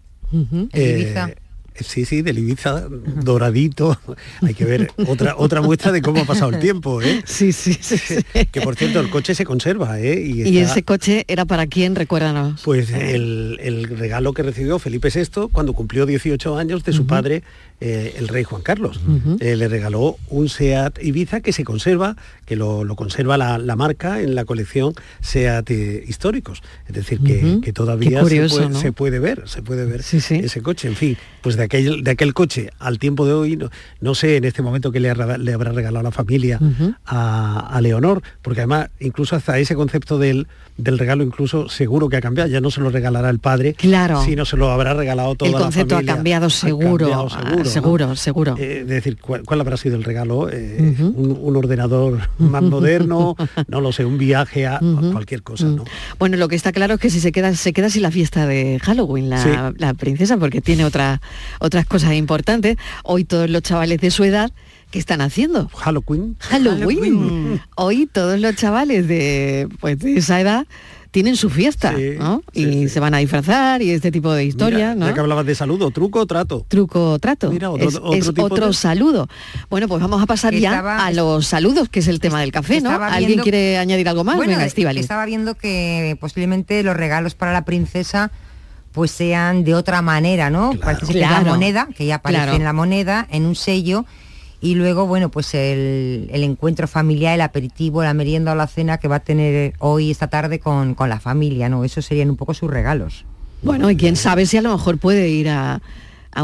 [1.79, 3.97] Sí, sí, del Ibiza doradito.
[4.41, 7.21] Hay que ver otra otra muestra de cómo ha pasado el tiempo, ¿eh?
[7.25, 8.15] Sí, sí, sí.
[8.51, 10.21] que por cierto, el coche se conserva, ¿eh?
[10.21, 11.95] Y, ese coche era para quién?
[11.95, 12.61] Recuérdanos.
[12.63, 17.43] Pues el, el, regalo que recibió Felipe VI cuando cumplió 18 años de su padre
[17.85, 19.01] eh, el rey Juan Carlos.
[19.41, 22.15] Eh, le regaló un SEAT Ibiza que se conserva,
[22.45, 25.69] que lo, conserva la, marca en la colección SEAT
[26.07, 26.63] históricos.
[26.87, 30.87] Es decir, que, todavía se, puede, ver, se puede ver ese coche.
[30.87, 33.59] En fin, pues de aquel, de aquel coche al tiempo de hoy,
[33.99, 36.61] no, sé en este momento que le, habrá regalado la familia
[37.05, 42.21] a, Leonor, porque además incluso hasta ese concepto del, del regalo incluso seguro que ha
[42.21, 44.23] cambiado, ya no se lo regalará el padre, claro.
[44.23, 48.55] sino se lo habrá regalado todo El concepto ha cambiado seguro, seguro, seguro.
[48.57, 50.49] Eh, es decir, ¿cuál, habrá sido el regalo?
[50.51, 53.35] Eh, un, ordenador más moderno,
[53.67, 54.79] no lo sé, un viaje a
[55.11, 55.83] cualquier cosa, ¿no?
[56.19, 58.47] Bueno, lo que está claro es que si se queda, se queda sin la fiesta
[58.47, 61.21] de Halloween, la, princesa, porque tiene otra,
[61.59, 62.77] otras cosas importantes.
[63.03, 64.51] Hoy todos los chavales de su edad
[64.93, 65.69] ¿Qué están haciendo?
[65.69, 66.35] Halloween.
[66.39, 67.59] Halloween.
[67.75, 70.67] Hoy todos los chavales de, pues, de esa edad
[71.13, 72.41] tienen su fiesta, ¿no?
[72.53, 75.05] y se van a disfrazar y este tipo de historias, ¿no?
[75.05, 76.65] Ya que hablabas de saludo, truco o trato.
[76.67, 77.51] Truco o trato.
[77.51, 79.29] Mira, otro, es, otro, saludo.
[79.69, 82.81] Bueno, pues vamos a pasar ya a los saludos, que es el tema del café,
[82.81, 82.89] ¿no?
[82.89, 84.37] ¿Alguien quiere añadir algo más?
[84.37, 88.31] Bueno, Estaba viendo que posiblemente los regalos para la princesa
[88.91, 90.73] pues sean de otra manera, ¿no?
[90.81, 94.05] Parece que la moneda, que ya aparece en la moneda, en un sello,
[94.63, 99.09] y luego, bueno, pues el, encuentro familiar, el aperitivo, la merienda o la cena que
[99.09, 101.83] va a tener hoy, esta tarde con, la familia, ¿no?
[101.83, 103.25] Eso serían un poco sus regalos.
[103.61, 105.81] Bueno, y quién sabe si a lo mejor puede ir a,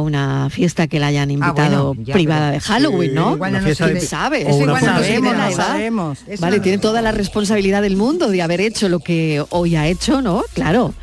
[0.02, 3.36] una fiesta que la hayan ah, invitado privada de Halloween, ¿no?
[3.36, 3.60] Igual no,
[4.02, 4.42] sabe.
[4.42, 9.00] Eso igual no sabemos, Vale, tiene toda la responsabilidad del mundo de haber hecho lo
[9.00, 10.44] que hoy ha hecho, ¿no?
[10.54, 10.94] Claro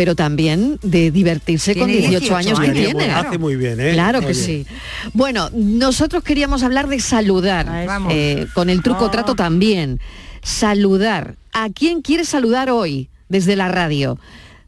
[0.00, 3.10] pero también de divertirse con 18, años, que tiene.
[3.10, 3.92] Hace muy bien, ¿eh?
[3.92, 4.64] Claro que sí.
[5.12, 7.66] Bueno, nosotros queríamos hablar de saludar,
[8.08, 10.00] eh, con el truco trato también.
[10.42, 11.36] Saludar.
[11.52, 14.18] ¿A quién quieres saludar hoy desde la radio?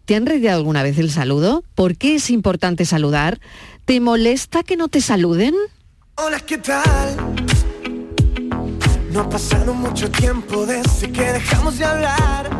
[0.05, 1.65] ¿Te han regalado alguna vez el saludo?
[1.75, 3.41] ¿Por qué es importante saludar?
[3.87, 5.55] ¿Te molesta que no te saluden?
[6.17, 7.17] Hola, ¿qué tal?
[9.11, 12.51] No ha pasado mucho tiempo desde que dejamos de hablar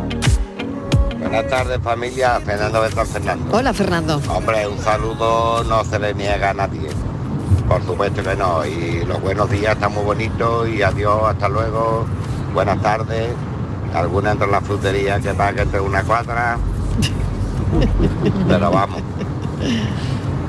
[1.23, 3.57] Buenas tardes familia, Fernando Beltrán Fernando.
[3.57, 4.21] Hola Fernando.
[4.29, 6.89] Hombre, un saludo no se le niega a nadie.
[7.67, 8.65] Por supuesto que no.
[8.65, 12.05] Y los buenos días están muy bonitos y adiós, hasta luego.
[12.53, 13.29] Buenas tardes.
[13.93, 16.57] Alguna entra en la frutería que pague entre una cuadra.
[18.47, 19.01] Pero vamos.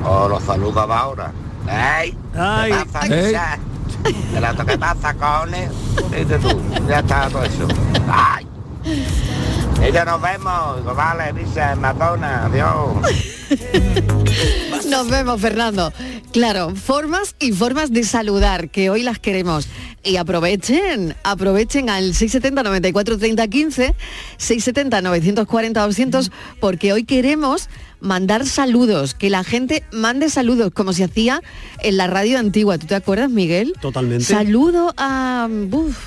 [0.05, 1.31] O los saludos ahora.
[1.99, 2.15] ¡Ey!
[2.37, 2.71] ¡Ay!
[2.73, 5.69] ¿Qué pasa, ¿Qué ¿Qué pasa, cojones?
[6.41, 7.67] tú, ya está todo eso.
[8.11, 8.47] ¡Ay!
[9.81, 10.83] Ella nos vemos.
[10.95, 12.45] Vale, dice Madonna.
[12.45, 12.97] Adiós.
[14.89, 15.91] Nos vemos, Fernando.
[16.31, 19.67] Claro, formas y formas de saludar, que hoy las queremos.
[20.03, 23.95] Y aprovechen, aprovechen al 670 94 30 15,
[24.37, 31.03] 670 940 200, porque hoy queremos mandar saludos, que la gente mande saludos, como se
[31.03, 31.41] hacía
[31.79, 32.77] en la radio antigua.
[32.77, 33.73] ¿Tú te acuerdas, Miguel?
[33.81, 34.25] Totalmente.
[34.25, 35.47] Saludo a...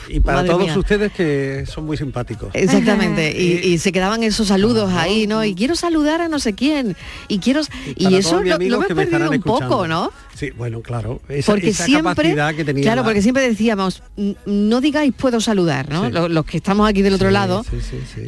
[0.08, 2.50] y para todos ustedes que son muy simpáticos.
[2.54, 3.30] Exactamente.
[3.30, 5.44] y, se quedaban esos saludos ahí, ¿no?
[5.44, 6.96] Y quiero saludar a no sé quién.
[7.28, 7.62] Y quiero...
[7.96, 10.10] Y, eso lo, lo hemos perdido un poco, ¿no?
[10.34, 11.20] Sí, bueno, claro.
[11.28, 14.04] Esa, porque siempre, que tenía Claro, porque siempre decíamos,
[14.46, 16.08] no digáis puedo saludar, ¿no?
[16.28, 17.64] Los, que estamos aquí del otro lado,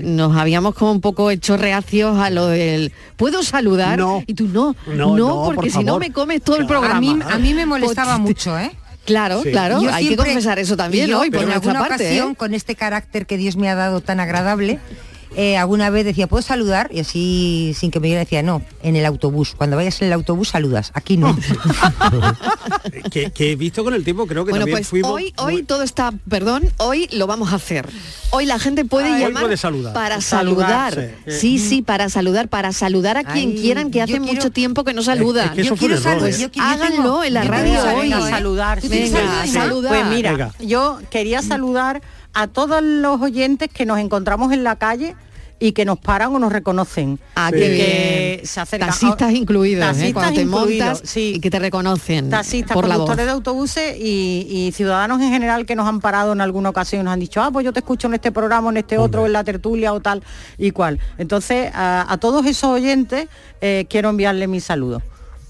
[0.02, 3.49] nos habíamos como un poco hecho reacios a lo del puedo saludar
[3.96, 4.22] no.
[4.26, 6.96] y tú no, no, porque si no me comes todo el programa.
[7.30, 8.72] A mí, me molestaba mucho, ¿eh?
[9.04, 12.36] Claro, claro, hay que confesar eso también hoy por en alguna parte, ocasión ¿eh?
[12.36, 14.78] con este carácter que Dios me ha dado tan agradable
[15.36, 16.90] eh, alguna vez decía, ¿puedo saludar?
[16.92, 19.54] Y así, sin que me diera, decía, no, en el autobús.
[19.56, 21.36] Cuando vayas en el autobús saludas, aquí no.
[23.10, 26.12] que, he visto con el tiempo, creo que bueno, también pues Hoy, hoy todo está,
[26.28, 27.88] perdón, hoy lo vamos a hacer.
[28.32, 29.44] Hoy la gente puede llamar
[29.92, 31.10] para saludar.
[31.26, 35.02] Sí, sí, para saludar, para saludar a quien quieran que hace mucho tiempo que no
[35.02, 35.54] saluda.
[35.54, 36.32] yo quiero saludar.
[36.58, 38.10] Háganlo en la radio hoy.
[38.10, 38.80] saludar.
[39.46, 39.92] saludar.
[39.92, 42.02] Pues mira, yo quería saludar
[42.34, 45.16] a todos los oyentes que nos encontramos en la calle
[45.62, 47.20] y que nos paran o nos reconocen.
[47.36, 48.88] Ah, que se acercan.
[48.88, 50.12] Taxistas incluidos, ¿eh?
[50.12, 51.34] cuando te montas sí.
[51.36, 55.86] y que te reconocen Taxistas, por conductores de autobuses y, ciudadanos en general que nos
[55.86, 58.14] han parado en alguna ocasión y nos han dicho, ah, pues yo te escucho en
[58.14, 60.22] este programa, en este otro, en la tertulia o tal
[60.56, 60.98] y cual.
[61.18, 63.28] Entonces, a, todos esos oyentes
[63.60, 65.02] eh, quiero enviarle mi saludo.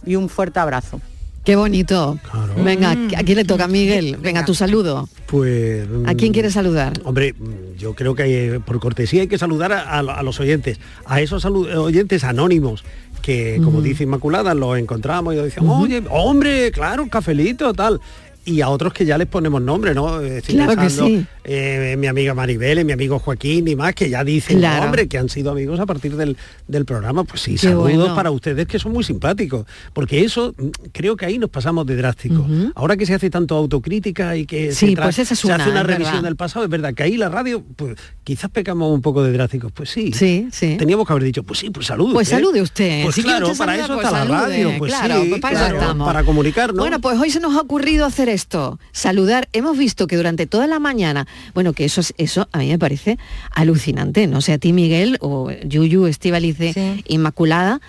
[0.04, 1.00] y un fuerte abrazo.
[1.44, 2.18] Qué bonito.
[2.62, 4.18] Venga, ¿a quién le toca, Miguel?
[4.20, 5.08] Venga, tu saludo.
[5.26, 5.86] Pues...
[6.06, 6.92] ¿A quién quieres saludar?
[7.04, 7.34] Hombre,
[7.78, 12.84] yo creo que por cortesía hay que saludar a, los oyentes, a esos oyentes anónimos
[13.22, 18.00] que, como dice Inmaculada, los encontramos y nos dicen, oye, hombre, claro, cafelito, tal
[18.44, 20.20] y a otros que ya les ponemos nombre, ¿no?
[20.46, 21.26] claro que sí.
[21.44, 25.28] Eh, mi amiga Maribel, mi amigo Joaquín y más, que ya dicen nombre, que han
[25.28, 26.36] sido amigos a partir del,
[26.84, 27.24] programa.
[27.24, 31.38] Pues sí, saludos para ustedes que son muy simpáticos, porque eso mm, creo que ahí
[31.38, 32.46] nos pasamos de drástico.
[32.74, 36.64] Ahora que se hace tanto autocrítica y que se, pues hace una revisión del pasado,
[36.64, 39.72] es verdad que ahí la radio, pues quizás pecamos un poco de drásticos.
[39.72, 40.76] Pues sí, sí, sí.
[40.78, 42.14] teníamos que haber dicho, pues sí, pues saludos.
[42.14, 43.04] Pues salude usted.
[43.04, 46.78] Pues claro, para eso está la radio, pues claro, sí, para, para comunicarnos.
[46.78, 49.48] Bueno, pues hoy se nos ha ocurrido hacer esto, saludar.
[49.52, 53.18] Hemos visto que durante toda la mañana, bueno, que eso, eso a mí me parece
[53.52, 57.80] alucinante, no sé, a ti Miguel o Yuyu, Estivalice, Inmaculada,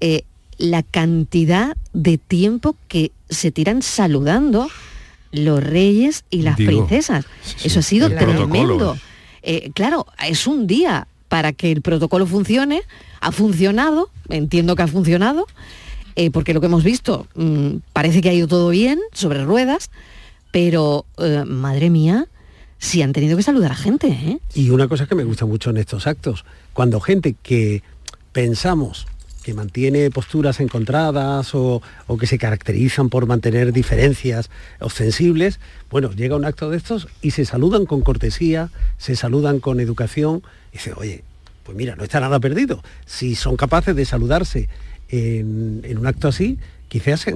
[0.00, 0.22] eh,
[0.58, 4.68] la cantidad de tiempo que se tiran saludando
[5.30, 7.26] los reyes y las princesas.
[7.62, 8.96] eso ha sido tremendo.
[9.42, 12.82] Eh, claro, es un día para que el protocolo funcione,
[13.20, 15.46] ha funcionado, entiendo que ha funcionado,
[16.16, 19.90] eh, porque lo que hemos visto mm, parece que ha ido todo bien sobre ruedas,
[20.50, 22.26] pero eh, madre mía,
[22.78, 24.08] si han tenido que saludar a gente.
[24.08, 24.38] ¿eh?
[24.54, 27.82] Y una cosa que me gusta mucho en estos actos, cuando gente que
[28.32, 29.06] pensamos
[29.42, 31.80] que mantiene posturas encontradas o,
[32.20, 35.58] que se caracterizan por mantener diferencias ostensibles,
[35.90, 40.42] bueno, llega un acto de estos y se saludan con cortesía, se saludan con educación,
[40.70, 41.24] y dice, oye,
[41.64, 42.82] pues mira, no está nada perdido.
[43.06, 44.68] Si son capaces de saludarse
[45.08, 47.26] en un acto así, quizás,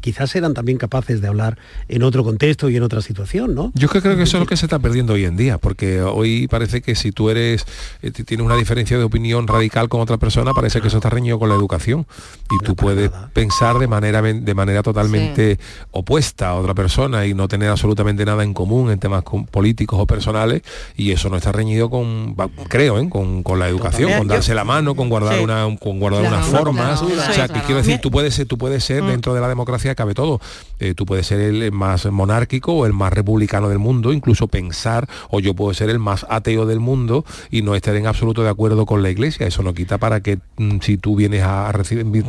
[0.00, 1.58] quizás eran también capaces de hablar
[1.88, 3.72] en otro contexto y en otra situación, ¿no?
[3.74, 6.48] Yo creo que eso es lo que se está perdiendo hoy en día, porque hoy
[6.48, 7.64] parece que si tú eres,
[8.02, 11.38] eh, tienes una diferencia de opinión radical con otra persona, parece que eso está reñido
[11.38, 12.06] con la educación.
[12.50, 15.58] Y tú puedes pensar de manera, de manera totalmente
[15.90, 20.06] opuesta a otra persona y no tener absolutamente nada en común en temas políticos o
[20.06, 20.62] personales,
[20.96, 22.34] y eso no está reñido con,
[22.68, 23.08] creo, ¿eh?
[23.08, 27.02] con, la educación, con darse la mano, con guardar una, con guardar unas formas.
[27.02, 29.06] o sea, que quiero decir, tú puedes ser, tú puedes Mm.
[29.06, 30.40] dentro de la democracia cabe todo.
[30.80, 35.08] Eh, tú puedes ser el más monárquico o el más republicano del mundo, incluso pensar,
[35.30, 38.50] o yo puedo ser el más ateo del mundo y no estar en absoluto de
[38.50, 39.46] acuerdo con la iglesia.
[39.46, 42.24] Eso no quita para que mm, si tú vienes a recibir,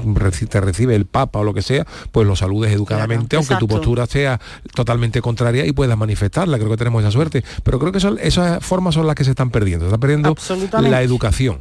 [0.49, 4.05] te recibe el Papa o lo que sea, pues lo saludes educadamente, aunque tu postura
[4.05, 4.39] sea
[4.73, 6.57] totalmente contraria y puedas manifestarla.
[6.57, 7.43] Creo que tenemos esa suerte.
[7.63, 9.85] Pero creo que esas formas son las que se están perdiendo.
[9.85, 10.35] Se está perdiendo
[10.81, 11.59] la educación.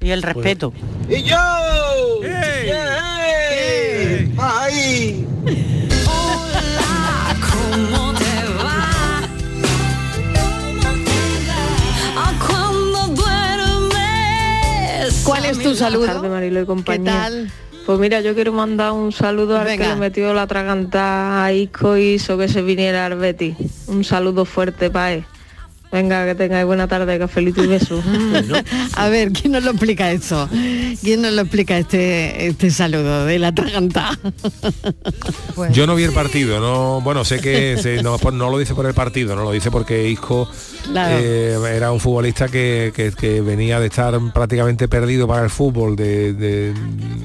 [0.00, 0.72] Y el respeto.
[1.08, 1.36] ¡Y yo!
[4.46, 4.68] Hola,
[7.40, 9.22] ¿cómo te va?
[12.46, 15.22] Cuando duermes.
[15.24, 16.08] ¿Cuál es tu saludo?
[16.08, 17.10] Buenas Marilo y compañía.
[17.10, 17.50] ¿Qué tal?
[17.86, 21.96] Pues mira, yo quiero mandar un saludo al que le metió la traganta a Isco
[21.96, 23.56] y hizo que se viniera al Betty.
[23.86, 25.24] Un saludo fuerte para él.
[25.94, 28.02] Venga, que tengáis buena tarde, cafelito y beso.
[28.96, 30.48] A ver, ¿quién nos lo explica eso?
[30.50, 34.18] ¿Quién nos lo explica este, este saludo de la traganta?
[35.72, 39.36] Yo no vi el partido, no, bueno, sé que no, lo dice por el partido,
[39.36, 40.48] no lo dice porque Isco
[40.96, 42.92] eh, era un futbolista que,
[43.44, 46.74] venía de estar prácticamente perdido para el fútbol de,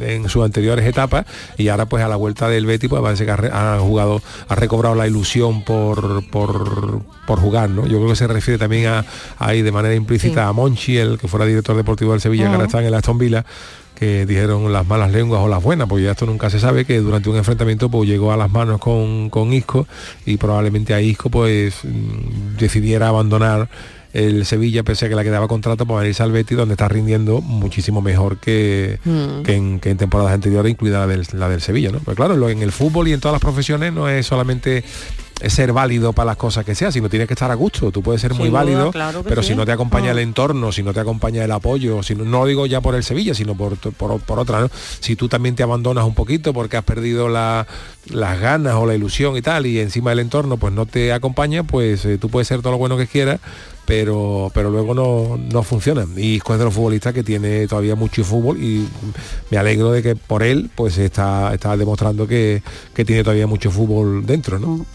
[0.01, 1.25] en sus anteriores etapas
[1.57, 4.93] y ahora pues a la vuelta del Betty pues parece que ha, jugado, ha recobrado
[4.93, 7.87] la ilusión por, por, por jugar, ¿no?
[7.87, 9.05] Yo creo que se refiere también a,
[9.37, 12.65] ahí de manera implícita a Monchi, el que fuera director deportivo del Sevilla, que ahora
[12.65, 13.45] está en el Aston Villa,
[13.95, 16.99] que dijeron las malas lenguas o las buenas, porque ya esto nunca se sabe, que
[16.99, 19.87] durante un enfrentamiento pues llegó a las manos con, con Isco
[20.25, 23.67] y probablemente a Isco pues mm, decidiera abandonar
[24.13, 27.41] el Sevilla, pese a que la quedaba contrato para irse al Betis, donde está rindiendo
[27.41, 29.41] muchísimo mejor que, mm.
[29.43, 31.91] que, en, temporadas anteriores, incluida la del, la del Sevilla.
[31.91, 31.99] ¿no?
[31.99, 34.83] Pues claro, en el fútbol y en todas las profesiones no es solamente
[35.47, 37.91] ser válido para las cosas que sea, sino tienes que estar a gusto.
[37.91, 38.91] Tú puedes ser muy válido,
[39.23, 40.21] pero si no te acompaña el ah.
[40.21, 43.33] entorno, si no te acompaña el apoyo, si no, lo digo ya por el Sevilla,
[43.33, 44.69] sino por, por, otra, ¿no?
[44.99, 47.65] Si tú también te abandonas un poquito porque has perdido las
[48.39, 52.03] ganas o la ilusión y tal, y encima el entorno pues no te acompaña, pues
[52.05, 53.39] eh, tú puedes ser todo lo bueno que quieras,
[53.85, 56.05] pero, pero luego no, no funciona.
[56.15, 58.87] Y es de los futbolistas que tiene todavía mucho fútbol y
[59.49, 62.61] me alegro de que por él pues está, está demostrando que,
[62.93, 64.85] que tiene todavía mucho fútbol dentro, ¿no?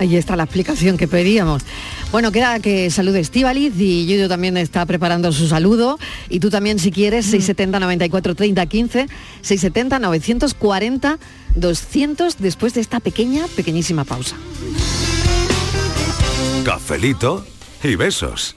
[0.00, 1.62] Ahí está la explicación que pedíamos.
[2.10, 5.98] Bueno, queda que salude Estivaliz y yo también está preparando su saludo.
[6.30, 9.06] Y tú también, si quieres, 670 94 30 15,
[9.42, 11.18] 670 940
[11.54, 14.36] 200 después de esta pequeña, pequeñísima pausa.
[16.64, 17.44] Cafelito
[17.84, 18.56] y besos.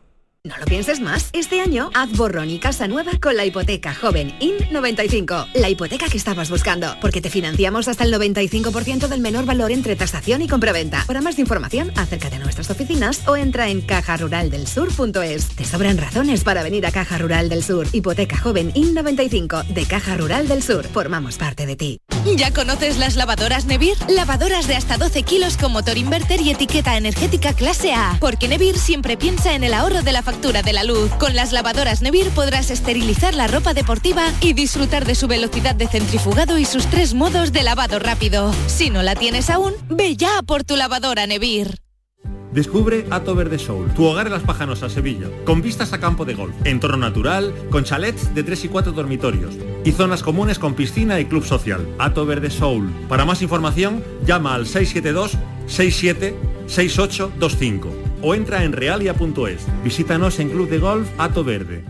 [0.43, 1.29] No lo pienses más.
[1.33, 5.49] Este año haz borrón y casa nueva con la hipoteca joven IN95.
[5.53, 6.95] La hipoteca que estabas buscando.
[6.99, 11.03] Porque te financiamos hasta el 95% del menor valor entre tasación y compraventa.
[11.05, 15.47] Para más información, acércate a nuestras oficinas o entra en cajaruraldelsur.es.
[15.49, 17.85] Te sobran razones para venir a Caja Rural del Sur.
[17.91, 20.87] Hipoteca joven IN95 de Caja Rural del Sur.
[20.87, 21.99] Formamos parte de ti.
[22.35, 23.95] ¿Ya conoces las lavadoras Nevir?
[24.09, 28.17] Lavadoras de hasta 12 kilos con motor inverter y etiqueta energética clase A.
[28.19, 31.11] Porque Nevir siempre piensa en el ahorro de la factura de la luz.
[31.19, 35.87] Con las lavadoras Nevir podrás esterilizar la ropa deportiva y disfrutar de su velocidad de
[35.87, 38.53] centrifugado y sus tres modos de lavado rápido.
[38.67, 41.75] Si no la tienes aún, ve ya por tu lavadora Nevir.
[42.53, 46.33] Descubre Ato Verde Soul, tu hogar en Las Pajanosas, Sevilla, con vistas a campo de
[46.33, 51.19] golf, entorno natural, con chalets de 3 y 4 dormitorios y zonas comunes con piscina
[51.19, 51.85] y club social.
[51.99, 52.89] Ato Verde Soul.
[53.09, 56.35] Para más información, llama al 672 67
[56.67, 59.61] 6825 o entra en realia.es.
[59.83, 61.83] Visítanos en Club de Golf Ato Verde.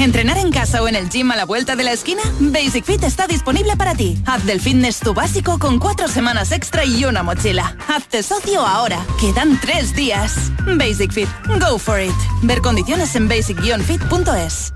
[0.00, 2.22] ¿Entrenar en casa o en el gym a la vuelta de la esquina?
[2.40, 4.16] Basic Fit está disponible para ti.
[4.24, 7.76] Haz del fitness tu básico con cuatro semanas extra y una mochila.
[7.86, 9.04] Hazte socio ahora.
[9.20, 10.50] Quedan tres días.
[10.64, 11.28] Basic Fit.
[11.60, 12.14] Go for it.
[12.42, 14.72] Ver condiciones en basic-fit.es.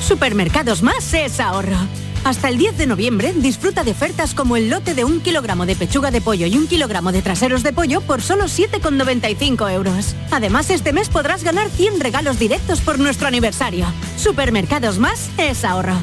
[0.00, 1.78] Supermercados Más es ahorro.
[2.24, 5.76] Hasta el 10 de noviembre disfruta de ofertas como el lote de un kilogramo de
[5.76, 10.16] pechuga de pollo y un kilogramo de traseros de pollo por solo 7,95 euros.
[10.30, 13.86] Además, este mes podrás ganar 100 regalos directos por nuestro aniversario.
[14.16, 16.02] Supermercados Más es ahorro.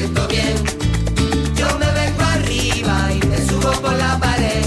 [0.00, 0.56] siento bien.
[1.56, 4.64] Yo me vengo arriba y te subo por la pared.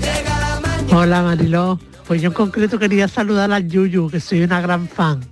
[0.00, 0.98] Llega la mañana.
[0.98, 5.24] Hola Mariló, pues yo en concreto quería saludar a Yuyu, que soy una gran fan.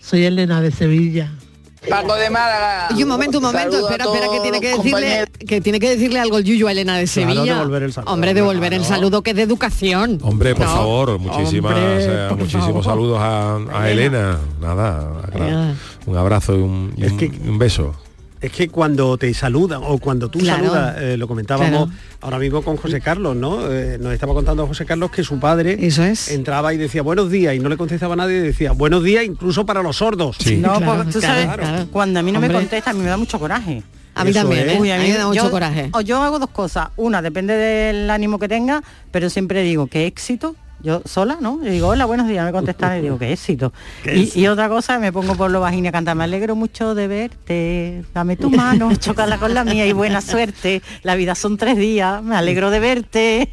[0.00, 1.30] Soy Elena de Sevilla.
[1.88, 2.88] Paco de Málaga.
[2.96, 5.28] Y un momento, un momento, Saludo espera, espera, que tiene que decirle, compañeros.
[5.46, 7.54] que tiene que decirle algo el Yuyu a Elena de Claro, Sevilla.
[7.56, 8.94] devolver el saludo, Hombre, devolver el claro.
[8.94, 10.18] saludo que es de educación.
[10.22, 10.72] Hombre, por No.
[10.72, 12.84] favor, muchísimas, Hombre, o sea, por muchísimos favor.
[12.84, 14.38] saludos a, a Elena.
[14.60, 15.74] Nada, claro,
[16.06, 17.94] un abrazo y un, y un- y un beso.
[18.40, 20.64] Es que cuando te saludan o cuando tú Claro.
[20.64, 21.90] saludas, eh, lo comentábamos Claro.
[22.20, 23.72] ahora mismo con José Carlos, ¿no?
[23.72, 25.78] Eh, nos estaba contando José Carlos que su padre
[26.28, 29.24] entraba y decía buenos días y no le contestaba a nadie y decía buenos días
[29.24, 30.36] incluso para los sordos.
[30.58, 31.86] No, porque tú sabes, Claro.
[31.90, 33.82] cuando a mí no me contesta, a mí me da mucho coraje.
[34.14, 34.76] A mí Eso también, es.
[34.76, 34.78] ¿eh?
[34.80, 35.90] Uy, A mí me da mucho yo- coraje.
[35.92, 36.88] O yo hago dos cosas.
[36.96, 40.56] Una, depende del ánimo que tenga, pero siempre digo, qué éxito.
[40.82, 41.58] Yo sola, ¿no?
[41.64, 43.72] Yo digo, hola, buenos días, me contestan y digo, qué éxito.
[44.04, 44.38] Qué Y, éxito.
[44.38, 48.04] y otra cosa, me pongo por lo vagina a cantar, me alegro mucho de verte,
[48.14, 50.82] dame tu mano, chócala con la mía y buena suerte.
[51.02, 53.50] La vida son tres días, me alegro de verte.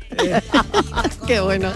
[1.28, 1.70] Qué bueno.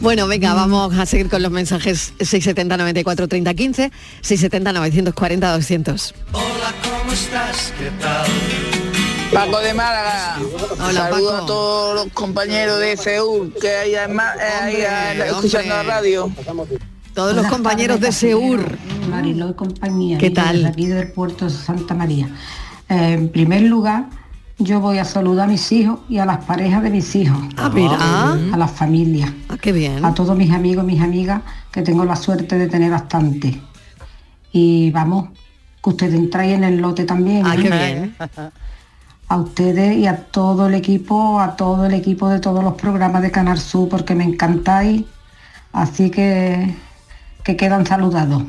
[0.00, 6.14] Bueno, venga, vamos a seguir con los mensajes 670 94 30 15, 670 940 200.
[6.32, 6.44] Hola,
[6.82, 7.72] ¿cómo estás?
[7.78, 8.26] ¿Qué tal?
[9.34, 10.38] Paco de Málaga.
[10.80, 11.42] Hola, Saludo Paco.
[11.42, 16.30] a todos los compañeros de Seúl que hay en Ma- eh, eh, escuchando la radio.
[17.14, 18.78] Todos los compañeros de Seur.
[19.10, 20.18] Mariló y compañía.
[20.18, 20.64] ¿Qué tal?
[20.66, 22.28] aquí del puerto de Santa María.
[22.88, 24.06] Eh, en primer lugar,
[24.58, 27.38] yo voy a saludar a mis hijos y a las parejas de mis hijos.
[27.56, 27.96] Ah, mira.
[28.52, 29.30] A las familias.
[29.48, 30.04] Ah, qué bien.
[30.04, 33.60] A todos mis amigos y mis amigas que tengo la suerte de tener bastante.
[34.52, 35.28] Y vamos,
[35.82, 37.44] que ustedes entráis en el lote también.
[37.46, 37.62] Ah, ¿eh?
[37.62, 38.16] qué bien.
[39.28, 43.22] A ustedes y a todo el equipo, a todo el equipo de todos los programas
[43.22, 45.04] de Canal Sur, porque me encantáis.
[45.72, 46.74] Así que
[47.42, 48.42] que quedan saludados.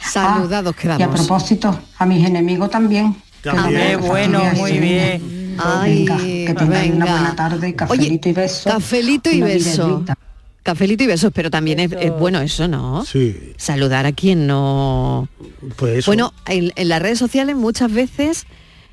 [0.00, 1.00] Saludados Ah, quedamos.
[1.00, 3.14] Y a propósito, a mis enemigos también.
[3.42, 3.80] que También.
[3.88, 5.56] Qué bueno, muy bien.
[5.62, 8.70] Ay, venga, que tengáis una buena tarde, cafelito y beso.
[8.70, 10.04] Cafelito y beso.
[10.62, 13.04] Cafelito y besos, pero también es, es bueno eso, ¿no?
[13.04, 13.54] Sí.
[13.56, 15.28] Saludar a quien no...
[15.76, 16.10] Pues eso.
[16.10, 18.46] Bueno, en, en las redes sociales muchas veces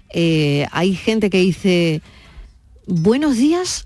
[0.10, 2.02] eh, hay gente que dice
[2.86, 3.86] buenos días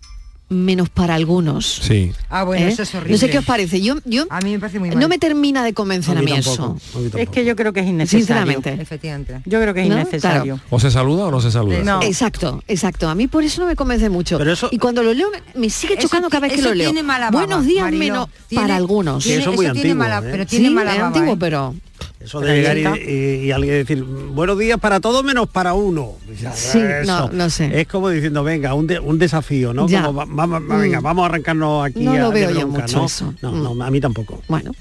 [0.49, 1.65] menos para algunos.
[1.81, 2.11] Sí.
[2.29, 2.69] Ah, bueno, ¿Eh?
[2.69, 3.13] eso es horrible.
[3.13, 3.79] No sé qué os parece.
[3.81, 5.07] Yo, yo A mí me parece muy no mal.
[5.07, 6.75] me termina de convencer a mí, eso.
[7.17, 8.25] Es que yo creo que es innecesario.
[8.25, 8.73] Sinceramente.
[8.81, 9.41] Efectivamente.
[9.45, 9.95] Yo creo que es ¿No?
[9.95, 10.59] innecesario.
[10.69, 11.99] O se saluda o no se saluda.
[12.03, 13.07] Exacto, exacto.
[13.07, 14.37] A mí por eso no me convence mucho.
[14.71, 16.89] y cuando lo leo me, sigue Eso chocando cada vez que lo leo.
[16.89, 19.23] tiene mala baba, Buenos días menos Tiene- para algunos.
[19.23, 20.29] tiene- eso muy antiguo, mala- ¿eh?
[20.31, 21.37] pero tiene Sí, mala baba, antiguo, ¿eh?
[21.39, 21.75] pero
[22.23, 26.13] Eso de llegar y, y- y alguien decir buenos días para todos menos para uno.
[26.53, 27.81] Sí, no, no sé.
[27.81, 29.87] Es como diciendo, venga, un, de- un desafío, ¿no?
[29.87, 30.03] Ya.
[30.03, 31.03] Como, va- vamos, va- venga, Mm.
[31.03, 32.03] vamos a arrancarnos aquí.
[32.03, 33.05] No a- lo veo yo bronca, mucho ¿no?
[33.05, 33.33] eso.
[33.41, 33.77] No, Mm.
[33.77, 34.41] no, a mí tampoco.
[34.47, 34.71] Bueno.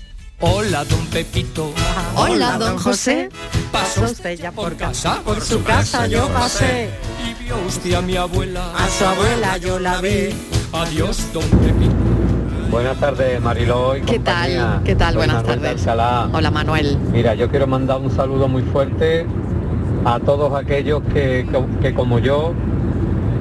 [0.42, 1.70] Hola, don Pepito.
[2.14, 3.28] Hola, don José.
[3.70, 5.20] Pasó usted ya por casa.
[5.22, 6.88] Por su casa yo pasé.
[7.28, 8.72] Y vio usted a mi abuela.
[8.74, 10.30] A su abuela yo la vi.
[10.72, 11.94] Adiós, don Pepito.
[12.70, 14.66] Buenas tardes, Mariló y ¿Qué compañía.
[14.74, 14.82] tal?
[14.84, 15.08] ¿Qué tal?
[15.14, 15.86] Soy Buenas Manuel tardes.
[16.32, 16.98] Hola, Manuel.
[17.12, 19.26] Mira, yo quiero mandar un saludo muy fuerte
[20.04, 22.52] a todos aquellos que, que- que como yo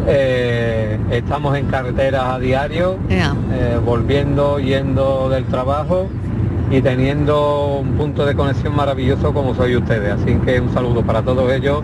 [0.08, 6.08] eh, estamos en carreteras a diario, eh, volviendo, yendo del trabajo
[6.72, 10.14] y teniendo un punto de conexión maravilloso como soy ustedes.
[10.14, 11.82] Así que un saludo para todos ellos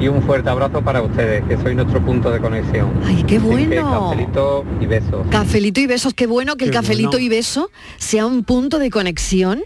[0.00, 2.90] y un fuerte abrazo para ustedes, que soy nuestro punto de conexión.
[3.04, 4.08] Ay, qué bueno.
[4.08, 5.26] cafelito y besos.
[5.30, 7.26] Cafelito y besos, qué bueno que el cafelito bueno.
[7.26, 9.62] y beso sea un punto de conexión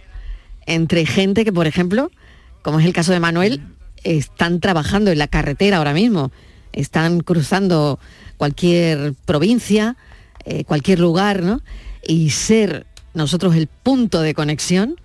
[0.67, 2.11] entre gente que, por ejemplo,
[2.63, 3.63] como es el caso de Manuel,
[4.03, 6.33] están trabajando en la carretera ahora mismo,
[6.73, 8.01] están cruzando
[8.37, 9.97] cualquier provincia,
[10.45, 11.61] eh, cualquier lugar, ¿no?
[12.07, 14.97] Y ser nosotros el punto de conexión,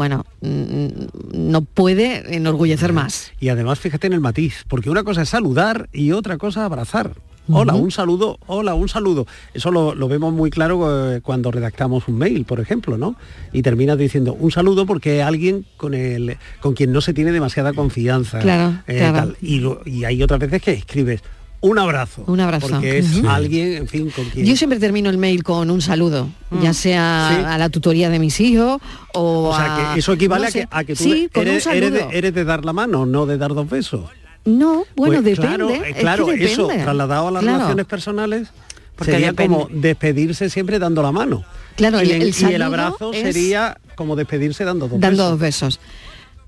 [0.00, 3.32] bueno, no puede enorgullecer más.
[3.38, 7.12] Y además fíjate en el matiz, porque una cosa es saludar y otra cosa abrazar.
[7.52, 9.26] Hola, un saludo, hola, un saludo.
[9.52, 13.14] Eso lo, lo vemos muy claro eh, cuando redactamos un mail, por ejemplo, ¿no?
[13.52, 17.74] Y terminas diciendo un saludo porque alguien con el con quien no se tiene demasiada
[17.74, 18.38] confianza.
[18.38, 19.16] Claro, eh, claro.
[19.18, 19.36] tal.
[19.42, 21.22] Y, lo- y hay otras veces que escribes
[21.60, 22.24] un abrazo.
[22.26, 22.68] Un abrazo.
[22.68, 24.46] Porque es alguien, en fin, con quien.
[24.46, 26.28] Yo siempre termino el mail con un saludo,
[26.62, 27.44] ya sea Sí.
[27.46, 28.80] a la tutoría de mis hijos
[29.14, 30.68] o, o sea, a- que eso equivale no a, que, sé.
[30.70, 31.86] a que tú sí, con un eres, saludo.
[31.86, 34.02] eres de, eres de dar la mano, no de dar dos besos.
[34.46, 35.36] No, bueno, Pues depende.
[35.56, 37.56] Claro, es eh, claro eso, trasladado a las Claro.
[37.58, 38.48] relaciones personales,
[38.96, 39.54] Porque sería depende.
[39.58, 41.44] como despedirse siempre dando la mano.
[41.76, 45.30] Claro, y, el- y abrazo es- sería como despedirse dando dos Dando besos.
[45.30, 45.80] dos besos.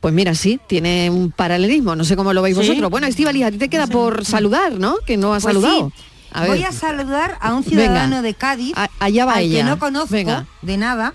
[0.02, 2.62] Pues mira, sí, tiene un paralelismo, no sé cómo lo veis ¿Sí?
[2.66, 2.90] vosotros.
[2.90, 4.96] Bueno, Estivali, a ti te queda por saludar, ¿no?
[5.06, 5.88] Que no has Pues saludado.
[5.96, 6.02] sí.
[6.32, 6.46] A.
[6.46, 7.70] Voy a saludar a un Venga.
[7.70, 9.58] ciudadano de Cádiz, allá va al ella.
[9.58, 10.46] que no conozco Venga.
[10.62, 11.14] de nada,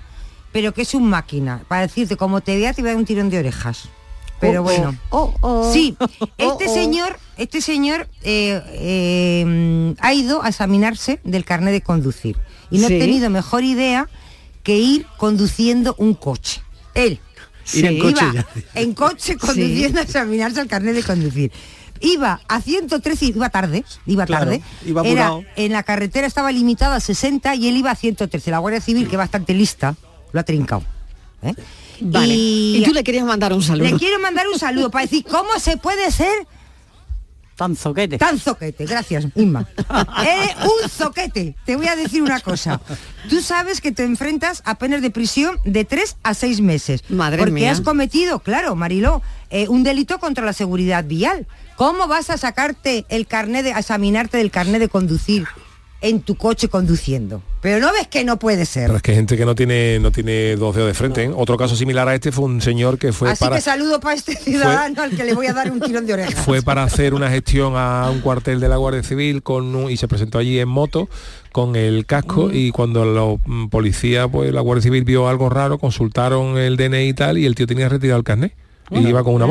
[0.54, 1.62] pero que es un máquina.
[1.68, 3.90] Para decirte, como te vea, te voy a dar un tirón de orejas.
[4.40, 4.96] Pero Oh, bueno.
[5.10, 5.72] oh, oh.
[5.74, 5.98] Sí,
[6.38, 6.74] este Oh, oh.
[6.74, 12.38] señor, este señor eh, eh, ha ido a examinarse del carnet de conducir
[12.70, 12.96] y no Sí.
[12.96, 14.08] ha tenido mejor idea
[14.64, 16.62] que ir conduciendo un coche.
[16.94, 17.20] Él.
[17.74, 18.48] Ir en coche iba ya.
[18.76, 21.52] en coche conduciendo a examinarse el carnet de conducir.
[22.00, 24.62] Iba a 113, y iba tarde, iba Claro, tarde.
[24.86, 28.52] iba Era, en la carretera estaba limitado a 60 y él iba a 113.
[28.52, 29.96] La Guardia Civil, que es bastante lista,
[30.32, 30.84] lo ha trincado.
[31.42, 31.54] ¿eh?
[32.02, 32.36] Vale.
[32.36, 33.86] Y, Y tú le querías mandar un saludo.
[33.90, 36.32] Le quiero mandar un saludo para decir cómo se puede ser
[37.58, 38.20] Tan zoquete.
[38.20, 39.68] Tan zoquete, gracias, Inma.
[40.22, 41.56] Eres un zoquete.
[41.66, 42.80] Te voy a decir una cosa.
[43.30, 47.04] Tú sabes que te enfrentas a penas de prisión de tres a seis meses.
[47.10, 47.72] Madre porque mía.
[47.72, 51.48] has cometido, claro, Mariló, eh, un delito contra la seguridad vial.
[51.76, 55.48] ¿Cómo vas a sacarte el carnet de, a examinarte del carnet de conducir
[56.10, 57.42] en tu coche conduciendo?
[57.62, 58.86] Pero no ves que no puede ser.
[58.88, 61.24] Pero es que gente que no tiene no tiene dos dedos de frente.
[61.26, 61.32] ¿eh?
[61.36, 64.16] Otro caso similar a este fue un señor que fue Así para que saludo para
[64.16, 66.36] este ciudadano al que le voy a dar un tirón de orejas.
[66.46, 69.98] fue para hacer una gestión a un cuartel de la Guardia Civil con un- y
[69.98, 71.10] se presentó allí en moto
[71.52, 75.78] con el casco y cuando los mm, policías pues la Guardia Civil vio algo raro
[75.80, 78.54] consultaron el DNI y tal y el tío tenía retirado el carnet
[78.92, 79.46] y iba con una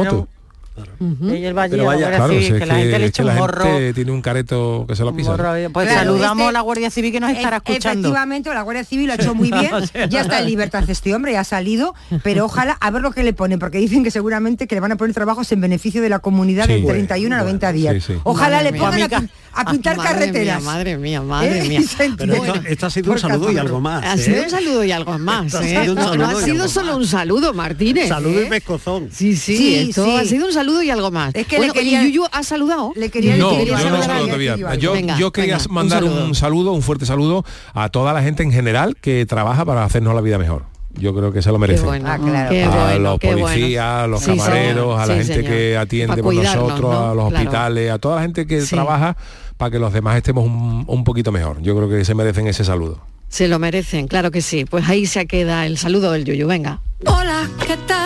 [1.01, 3.23] Y el Valle, Pero la vaya, Guardia claro, Civil, que la gente le es echa
[3.23, 3.65] que un la morro.
[3.65, 5.31] gente tiene un careto que se lo pisa.
[5.31, 8.09] morro, Pues Claro, saludamos este- a la Guardia Civil que nos estará escuchando.
[8.09, 9.71] Efectivamente, la Guardia Civil lo ha hecho muy bien.
[10.11, 11.95] Ya está en libertad este hombre, ya ha salido.
[12.23, 14.93] Pero ojalá, a ver lo que le ponen, porque dicen que seguramente que le van
[14.93, 16.73] a poner trabajos en beneficio de la comunidad Sí.
[16.75, 17.95] de Bueno, 31 a 90 días.
[18.05, 18.21] sí, sí.
[18.25, 18.81] Ojalá Madre le mía.
[19.09, 20.61] pongan a, pintar Madre carreteras.
[20.63, 21.69] mía, madre mía, madre ¿Eh?
[21.69, 21.81] mía.
[22.19, 24.05] Pero esto, esto ha sido un Por saludo y algo más.
[24.05, 24.19] Ha ¿eh?
[24.19, 25.55] sido un saludo y algo más.
[25.55, 25.89] ¿eh?
[25.91, 28.09] un No, ha sido solo un saludo, Martínez.
[28.09, 28.47] Saludo y ¿eh?
[28.49, 29.09] pescozón.
[29.11, 30.17] Sí, sí, Sí, esto sí.
[30.17, 31.35] ha sido un saludo y algo más.
[31.35, 32.93] Es que Bueno, le quería- ¿y Yuyu ha saludado?
[32.97, 34.57] Le quería No, yo no todavía.
[34.77, 36.35] Yo, Venga, yo quería venga, mandar un saludo.
[36.35, 36.73] saludo.
[36.73, 37.45] un fuerte saludo
[37.75, 40.65] a toda la gente en general que trabaja para hacernos la vida mejor.
[40.99, 41.85] Yo creo que se lo merece.
[41.85, 42.49] bueno, Ah, claro.
[42.73, 43.39] a bueno, los bueno.
[43.43, 45.51] policías, a los Sí, camareros, a la Sí, gente señor.
[45.53, 46.91] que atiende por nosotros, ¿no?
[47.11, 47.37] a los Claro.
[47.45, 48.75] hospitales, a toda la gente que Sí.
[48.75, 49.17] trabaja
[49.59, 51.61] para que los demás estemos un, un poquito mejor.
[51.61, 53.01] Yo creo que se merecen ese saludo.
[53.29, 54.65] Se lo merecen, claro que sí.
[54.65, 56.47] Pues ahí se queda el saludo del Yuyu.
[56.47, 56.81] Venga.
[57.05, 58.06] Hola, ¿qué tal?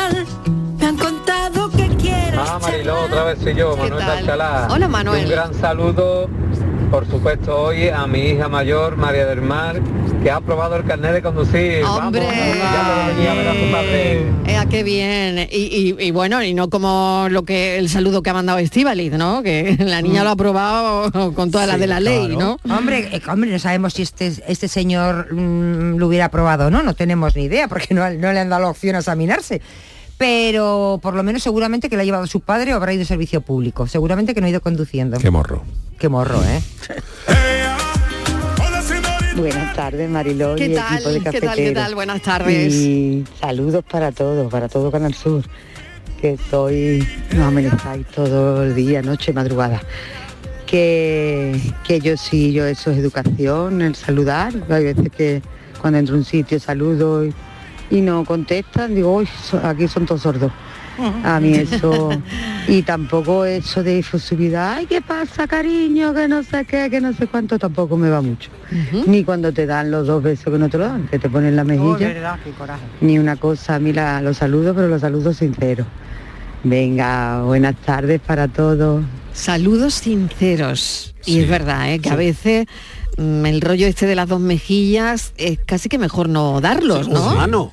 [2.40, 4.18] Ah, Mariló, otra vez soy yo, Manuel tal?
[4.18, 4.68] Alcalá.
[4.70, 5.24] Hola, Y Manuel.
[5.24, 6.28] Un gran saludo,
[6.90, 9.80] por supuesto, hoy a mi hija mayor, María del Mar,
[10.22, 11.84] que ha aprobado el carnet de conducir.
[11.84, 12.20] ¡Hombre!
[12.26, 14.18] Vamos, ya venir a ver a su padre.
[14.46, 15.38] Eh, qué bien.
[15.50, 19.12] Y, y- y bueno, y no como lo que el saludo que ha mandado Estivaliz,
[19.12, 19.42] ¿no?
[19.42, 22.58] Que la niña lo ha aprobado con todas las de la ley, ¿no?
[22.68, 26.82] Hombre, eh, hombre, no sabemos si este, este señor mm, lo hubiera aprobado o no,
[26.82, 29.60] no tenemos ni idea, porque no, no le han dado la opción a examinarse.
[30.20, 33.06] Pero por lo menos seguramente que le ha llevado su padre o habrá ido a
[33.06, 33.86] servicio público.
[33.86, 35.16] Seguramente que no ha ido conduciendo.
[35.16, 35.62] Qué morro.
[35.98, 36.60] Qué morro, ¿eh?
[39.34, 40.92] Buenas tardes, Mariló ¿Qué y tal?
[40.92, 41.32] equipo de ¿Qué tal?
[41.32, 41.74] ¿Qué cafeteros.
[41.84, 41.94] tal?
[41.94, 42.74] Buenas tardes.
[42.74, 45.42] Y saludos para todos, para todo Canal Sur,
[46.20, 49.80] que estoy, nos amenazáis todo el día, noche, madrugada.
[50.66, 54.52] Que, que yo sí, yo eso es educación, el saludar.
[54.68, 55.40] Hay veces que
[55.80, 57.32] cuando entro a un sitio saludo y,
[57.90, 59.28] y no contestan, digo, uy,
[59.62, 60.52] aquí son todos sordos.
[61.24, 62.10] A mí eso,
[62.68, 66.12] y tampoco eso de efusividad, ay, ¿qué pasa, cariño?
[66.12, 68.50] Que no sé qué, que no sé cuánto, tampoco me va mucho.
[69.06, 71.56] Ni cuando te dan los dos besos que no te lo dan, que te ponen
[71.56, 71.96] la Oh, mejilla.
[72.08, 72.82] verdad, qué coraje.
[73.00, 75.86] Ni una cosa, a mí la- los saludos, pero los saludos sinceros.
[76.62, 79.02] Venga, buenas tardes para todos.
[79.32, 81.14] Saludos sinceros.
[81.24, 81.98] Y es verdad, ¿eh?
[82.00, 82.66] que a veces
[83.20, 87.34] el rollo este de las dos mejillas es casi que mejor no darlos, O ¿no?
[87.34, 87.72] mano.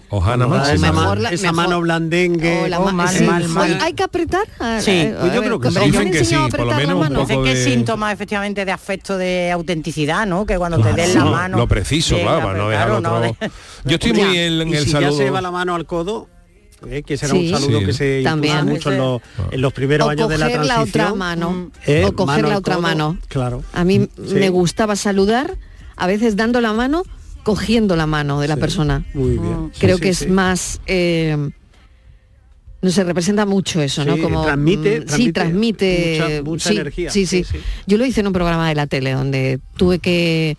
[0.50, 0.70] Más.
[0.70, 2.64] Esa, Mejor la- esa mejor- mano blandengue.
[2.64, 3.24] O la Oh, ma- mal, sí.
[3.24, 3.80] mal, mal.
[3.82, 4.42] Hay, que apretar.
[4.60, 5.10] Ah, Sí.
[5.20, 5.86] Pues yo creo que ¿me sí.
[5.92, 8.12] Dicen que enseñado a sí, por lo apretar menos un poco que de- es síntoma
[8.12, 10.46] efectivamente de afecto de autenticidad, ¿no?
[10.46, 11.58] Que cuando te den la No, mano.
[11.58, 12.70] Lo preciso, claro, para no
[13.02, 13.36] no de-
[13.86, 14.26] Yo estoy Ya.
[14.26, 15.18] muy en, el si ya saludo.
[15.18, 16.28] se va la mano al codo,
[16.90, 17.52] eh, que será Sí.
[17.54, 17.86] un saludo Sí.
[17.86, 18.66] que se También.
[18.66, 19.22] mucho en los,
[19.52, 20.78] en los primeros O años de la coger transición.
[20.78, 21.72] la otra mano.
[21.86, 23.18] eh, o coger mano la otra codo, mano.
[23.28, 23.64] Claro.
[23.74, 24.34] A mí Sí.
[24.36, 25.58] me gustaba saludar,
[25.96, 27.04] a veces dando la mano,
[27.44, 28.62] cogiendo la mano de la Sí.
[28.62, 29.06] persona.
[29.14, 29.72] Muy bien.
[29.74, 30.26] Sí, Creo sí, que sí.
[30.26, 30.82] es más...
[30.86, 31.36] eh,
[32.80, 34.16] no sé, representa mucho eso, ¿no?
[34.16, 37.10] Sí, Como transmite- mm, sí, transmite transmite mucha- mucha sí, energía.
[37.10, 37.64] Sí, sí, Sí, sí.
[37.88, 40.58] Yo lo hice en un programa de la tele donde tuve que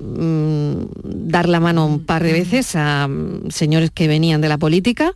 [0.00, 4.56] mm, dar la mano un par de veces a mm, señores que venían de la
[4.56, 5.12] política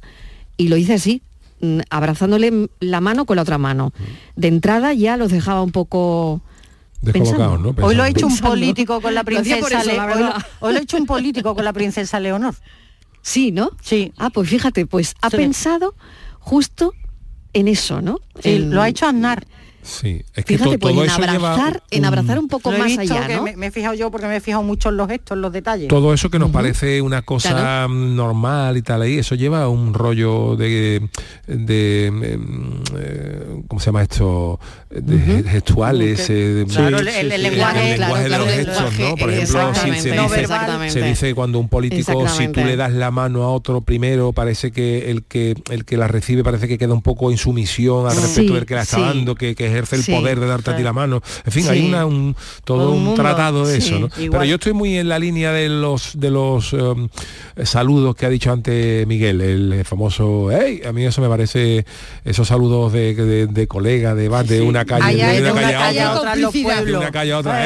[0.56, 1.22] y lo hice así,
[1.60, 3.92] mm, abrazándole la mano con la otra mano.
[4.36, 6.40] De entrada ya los dejaba un poco
[7.00, 7.74] Descolocados, ¿no?
[7.84, 8.50] Hoy lo ha hecho un Pensando.
[8.50, 10.46] político con la princesa eso, la hoy, lo, verdad.
[10.60, 12.54] hoy lo ha hecho un político con la princesa Leonor.
[13.22, 13.70] Sí, ¿no?
[13.82, 14.12] Sí.
[14.18, 15.36] Ah, pues fíjate, pues ha Sí.
[15.36, 15.94] pensado
[16.38, 16.92] justo
[17.54, 18.20] en eso, ¿no?
[18.40, 19.44] Sí, En- lo ha hecho Aznar.
[19.84, 22.46] Sí, es que Fíjate, to- pues todo en eso lleva abrazar, en un- abrazar un
[22.48, 23.42] poco Lo he más visto allá, que ¿no?
[23.42, 25.52] me, me he fijado yo porque me he fijado mucho en los gestos, en los
[25.52, 25.88] detalles.
[25.88, 27.88] todo eso que nos parece una cosa Claro.
[27.88, 31.08] mm, normal y tal y eso lleva un rollo de
[31.48, 32.22] de em,
[32.96, 34.60] eh, cómo se llama esto
[34.90, 38.48] de gestuales eh, de- Claro, el- sí, el sí, lenguaje- el claro, lenguaje de los
[38.48, 40.22] gestos lenguaje, no por ejemplo si se no
[41.02, 44.70] dice, se cuando un político si tú le das la mano a otro primero parece
[44.70, 48.12] que el que el que la recibe parece que queda un poco en sumisión al
[48.12, 49.02] Sí, respecto del que la está sí.
[49.02, 50.12] dando que, que ejerce el Sí.
[50.12, 53.66] poder de darte a ti la mano en fin hay una un, todo Un tratado
[53.66, 54.08] de Sí, eso ¿no?
[54.16, 57.08] pero yo estoy muy en la línea de los de los em,
[57.64, 61.84] saludos que ha dicho antes Miguel, el famoso hey, a mí eso me parece
[62.24, 64.28] esos saludos de, de, de colega, de,
[64.62, 67.62] una calle, de, una calle a otra, de una calle a otra,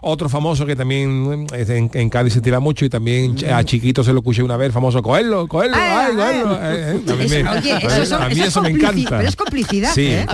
[0.00, 4.12] otro famoso que también en, en Cádiz se tira mucho y también a Chiquito se
[4.12, 6.54] lo escuché una vez, famoso cogerlo, cogerlo, Ah, ay, ah, cogerlo.
[6.54, 9.08] eh, eh, a mí Eso- me- encanta.
[9.18, 10.26] pero es complicidad, Sí, ¿eh?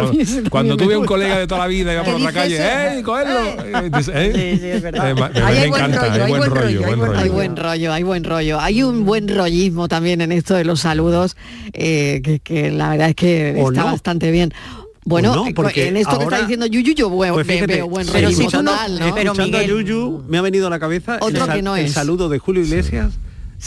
[0.69, 2.97] Cuando tuve un colega de toda la vida iba ¿Qué por la calle, eso?
[2.97, 3.39] ¡ey, cogerlo!
[3.39, 5.17] Eh, dice, Sí, sí, es verdad.
[5.17, 7.19] ma- me, Ahí me hay buen encanta, rollo, hay buen rollo, rollo, hay buen rollo.
[7.19, 8.61] Hay buen rollo, hay buen rollo.
[8.61, 11.37] Hay un buen rollismo también en esto de los saludos,
[11.73, 13.87] eh, que, que la verdad es que O está no.
[13.93, 14.53] bastante bien.
[15.05, 17.89] Bueno, no, eh, porque en esto que está diciendo Yuyu yo veo, Pues fíjate, veo
[17.89, 19.15] buen pero rollismo si no- total, ¿no?
[19.15, 21.77] pero Escuchando a Miguel- Yuyu, me ha venido a la cabeza Otro el, que no
[21.77, 21.93] el es.
[21.93, 23.19] saludo de Julio Iglesias Sí.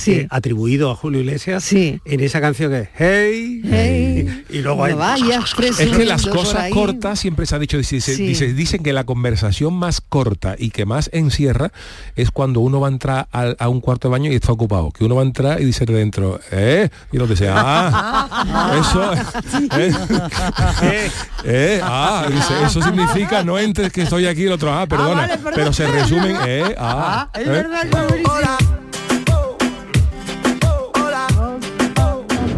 [0.08, 2.00] Eh, atribuido a Julio Iglesias Sí.
[2.06, 6.26] en esa canción que es Hey, Hey, y luego hay no vayas Es que las
[6.26, 8.26] cosas cortas siempre se ha dicho, dice- Sí.
[8.26, 11.72] dice- dicen que la conversación más corta y que más encierra
[12.16, 14.92] es cuando uno va a entrar a, un cuarto de baño y está ocupado.
[14.92, 16.90] Que uno va a entrar y dice de dentro, ¿eh?
[17.12, 19.92] Y donde sea, ah, eso, ¿eh?
[20.84, 21.12] Eh,
[21.46, 25.38] eh, ah, dice, eso significa no entres que estoy aquí el otro, ah, perdona, vale,
[25.38, 25.54] perdón.
[25.56, 27.50] pero se resumen, eh, ah, es ¿eh?
[27.50, 27.88] verdad,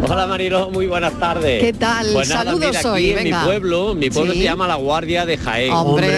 [0.06, 1.62] Hola Marilo, muy buenas tardes.
[1.62, 2.06] ¿Qué tal?
[2.12, 3.40] Pues nada, Saludos mira, aquí hoy, en venga.
[3.40, 4.38] mi pueblo, mi pueblo Sí.
[4.40, 5.72] se llama La Guardia de Jaén.
[5.72, 6.08] Hombre.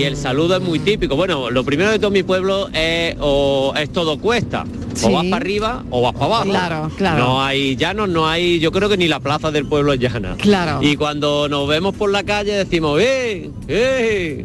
[0.00, 1.14] Y el saludo es muy típico.
[1.14, 4.64] Bueno, lo primero de todo mi pueblo es, o, es todo cuesta.
[4.94, 5.06] Sí.
[5.06, 6.44] O vas para arriba o vas para abajo.
[6.44, 7.18] Claro, claro.
[7.24, 10.34] No hay llanos, no hay, yo creo que ni la plaza del pueblo es llana.
[10.38, 10.80] Claro.
[10.82, 13.50] Y cuando nos vemos por la calle decimos, ¡eh!
[13.68, 14.44] ¡eh!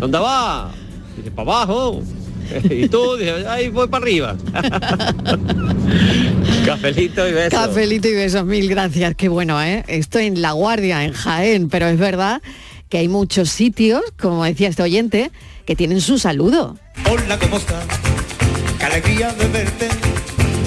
[0.00, 0.72] ¿Dónde vas?
[1.16, 2.00] Dice, para abajo.
[2.68, 4.36] Y tú dices, ahí voy para arriba.
[6.66, 7.58] Cafelito y besos.
[7.58, 9.14] Cafelito y besos, mil gracias.
[9.16, 9.84] Qué bueno, ¿eh?
[9.88, 12.40] Estoy en La Guardia, en Jaén, pero es verdad
[12.88, 15.30] que hay muchos sitios, como decía este oyente,
[15.64, 16.76] que tienen su saludo.
[17.10, 17.84] Hola, ¿cómo estás?
[18.78, 19.88] Qué alegría de verte.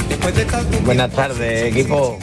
[0.09, 2.17] Después de tanto Buenas tardes, equipo.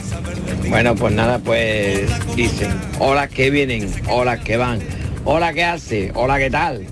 [0.67, 4.79] Bueno, pues nada, pues dicen, hola que vienen, hola que van,
[5.23, 6.85] hola que hace, hola qué tal.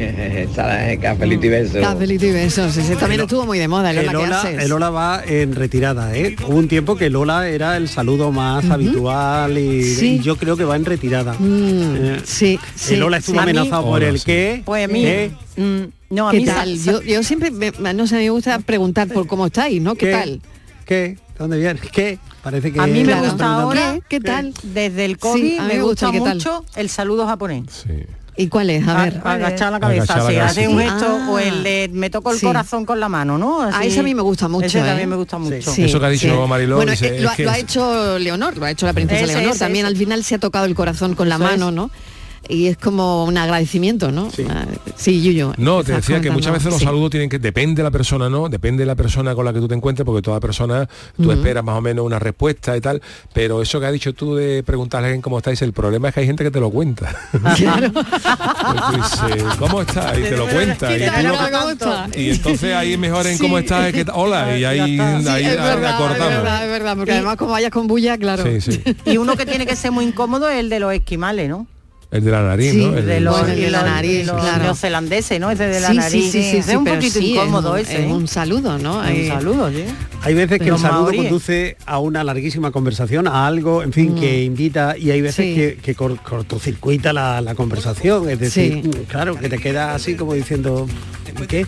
[0.54, 1.80] Sara, Cafelito y beso.
[1.80, 2.76] Cafelito y besos.
[2.76, 4.62] Ese también estuvo muy de moda, el El hola, ¿qué Lola, haces?
[4.62, 6.36] el Lola va en retirada, ¿eh?
[6.46, 10.16] Hubo un tiempo que Lola era el saludo más habitual y, Sí.
[10.16, 11.34] y yo creo que va en retirada.
[11.38, 12.94] Mm, Eh, sí, sí.
[12.94, 13.42] el Lola estuvo sí.
[13.42, 14.24] amenazado por el sí.
[14.26, 14.62] qué.
[14.64, 15.30] Pues a mí, ¿Qué?
[15.56, 16.78] mm, no, a ¿Qué mí tal?
[16.78, 19.94] Yo, yo siempre, me, no sé, me gusta preguntar por cómo estáis, ¿no?
[19.94, 20.12] ¿Qué, ¿Qué?
[20.12, 20.40] tal?
[20.86, 21.18] ¿Qué?
[21.38, 21.80] ¿Dónde viene?
[21.92, 22.18] ¿Qué?
[22.42, 24.18] Parece que a mí me gusta ahora, ¿Qué?
[24.18, 24.52] ¿Qué tal?
[24.62, 27.64] desde el COVID, me me gusta mucho el saludo japonés.
[27.86, 27.92] Sí.
[28.36, 28.86] ¿Y cuál es?
[28.88, 29.20] A ver.
[29.24, 30.46] A- agachar la cabeza, Agachar la sí, cabeza.
[30.46, 31.28] hace un gesto Ah.
[31.30, 32.46] o el de me toco el Sí.
[32.46, 33.60] corazón con la mano, ¿no?
[33.62, 34.66] A Así- ese a mí me gusta mucho.
[34.66, 34.84] Ese ¿eh?
[34.84, 35.70] también me gusta mucho.
[35.72, 37.56] Sí, Eso que ha dicho Mariló, Bueno, dice, eh, lo, es ha- que lo ha
[37.58, 39.50] es- hecho Leonor, lo ha hecho la princesa Ese, Leonor.
[39.50, 39.92] ese, también ese.
[39.92, 41.74] al final se ha tocado el corazón con la Eso mano, es.
[41.74, 41.90] ¿no?
[42.50, 44.30] Y es como un agradecimiento, ¿no?
[44.30, 44.44] Sí.
[44.48, 45.52] Ah, Sí, Yuyo.
[45.56, 46.84] No, te decía que muchas veces los Sí.
[46.84, 48.48] saludos tienen que, depende de la persona, ¿no?
[48.48, 50.88] Depende de la persona con la que tú te encuentres, porque toda persona,
[51.20, 53.00] tú esperas más o menos una respuesta y tal,
[53.32, 56.14] pero eso que has dicho tú de preguntarle a alguien cómo estáis, el problema es
[56.14, 57.14] que hay gente que te lo cuenta.
[57.56, 57.90] Claro.
[58.00, 60.18] Pues tú dices, ¿cómo estás?
[60.18, 60.90] Y te lo cuenta.
[62.16, 63.42] Y, entonces ahí mejor en Sí.
[63.42, 66.28] cómo estás, es que hola, y ahí, ahí es verdad, es acortamos.
[66.28, 68.44] verdad, es verdad, porque además como vayas con bulla, claro.
[68.44, 68.82] Sí, sí.
[69.06, 71.66] Y uno que tiene que ser muy incómodo es el de los esquimales, ¿no?
[72.10, 72.96] El de la nariz, Sí, ¿no?
[72.96, 74.64] El de los, el de la nariz, los claro.
[74.64, 75.48] neozelandeses, ¿no?
[75.52, 76.24] Ese de la Sí, nariz.
[76.24, 77.94] sí, sí, sí, es sí, un poquito sí, es incómodo un- ese.
[77.94, 78.12] Es ¿eh?
[78.12, 78.98] un saludo, ¿no?
[78.98, 79.84] Un Eh, saludo, sí.
[80.22, 81.22] Hay veces que Pero el saludo maoríes.
[81.24, 85.54] conduce a una larguísima conversación, a algo, en fin, que invita y hay veces Sí.
[85.54, 88.28] que, que cor- cortocircuita la, la conversación.
[88.28, 88.88] Es decir, Sí.
[88.88, 90.88] mm, claro, que te queda así como diciendo,
[91.40, 91.64] ¿y ¿qué?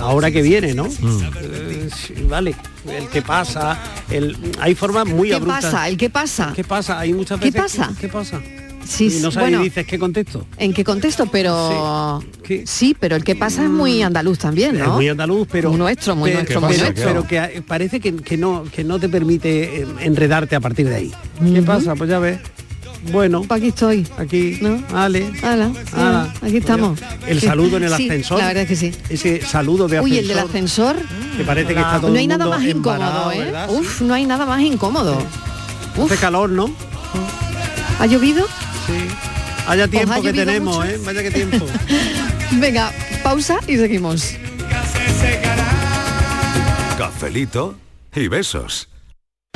[0.00, 0.86] Ahora que viene, ¿no?
[0.86, 1.20] Mm.
[1.42, 1.88] Eh,
[2.28, 2.56] vale,
[2.92, 3.78] el que pasa,
[4.10, 5.64] el, hay formas muy ¿Qué abruptas.
[5.66, 5.88] pasa?
[5.88, 6.52] ¿El qué pasa?
[6.56, 6.98] ¿Qué pasa?
[6.98, 7.62] Hay muchas ¿Qué veces.
[7.78, 7.92] pasa?
[8.00, 8.40] ¿Qué pasa?
[8.88, 10.46] Sí, y no sabes bueno, y dices qué contesto.
[10.58, 11.26] ¿En qué contexto?
[11.26, 12.64] Pero ¿Qué?
[12.66, 16.14] sí, pero el que pasa es muy andaluz también, Es muy andaluz, pero Muy nuestro,
[16.16, 17.06] muy pero, nuestro, muy pero- nuestro.
[17.06, 20.94] pero que parece que, que no que no te permite eh, enredarte a partir de
[20.94, 21.12] ahí.
[21.52, 21.94] ¿Qué pasa?
[21.94, 22.38] Pues ya ves.
[23.12, 24.06] Bueno, Pues aquí estoy.
[24.18, 24.82] aquí, ¿No?
[24.90, 25.30] vale.
[25.42, 26.98] Ala, ala, ala, aquí estamos.
[27.26, 28.38] El saludo en el Sí, ascensor.
[28.38, 28.92] La verdad es que sí.
[29.08, 30.10] Ese saludo de ascensor.
[30.12, 30.96] Uy, el del ascensor.
[31.36, 33.38] Que parece que está todo No hay nada más incómodo, ¿eh?
[33.38, 33.70] ¿verdad?
[33.70, 35.18] Uf, no hay nada más incómodo.
[35.96, 36.68] Uf, Hace calor, ¿no?
[38.00, 38.44] ¿ha llovido?
[38.86, 39.08] Sí.
[39.66, 40.88] Haya tiempo que tenemos, mucho?
[40.88, 40.98] ¿eh?
[41.04, 41.66] Vaya que tiempo.
[42.52, 44.34] Venga, pausa y seguimos.
[46.96, 47.74] Cafelito
[48.14, 48.88] y besos.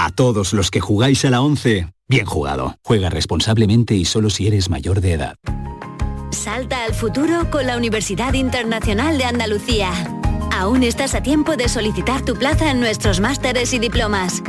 [0.00, 2.76] A todos los que jugáis a la 11, bien jugado.
[2.84, 5.34] Juega responsablemente y solo si eres mayor de edad.
[6.30, 9.90] Salta al futuro con la Universidad Internacional de Andalucía.
[10.52, 14.40] Aún estás a tiempo de solicitar tu plaza en nuestros másteres y diplomas.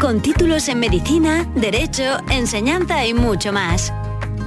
[0.00, 3.92] Con títulos en medicina, derecho, enseñanza y mucho más.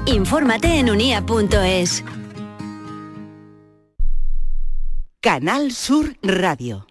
[0.06, 2.04] Infórmate en unia.es.
[5.22, 6.90] Canal Sur Radio.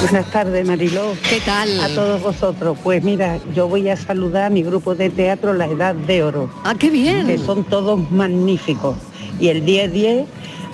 [0.00, 1.14] Buenas tardes, Mariló.
[1.28, 1.80] ¿Qué tal?
[1.80, 2.78] A todos vosotros.
[2.84, 6.50] Pues mira, yo voy a saludar a mi grupo de teatro La Edad de Oro.
[6.62, 7.26] ¡Ah, qué bien!
[7.26, 8.96] Que son todos magníficos.
[9.40, 10.26] Y el 10-10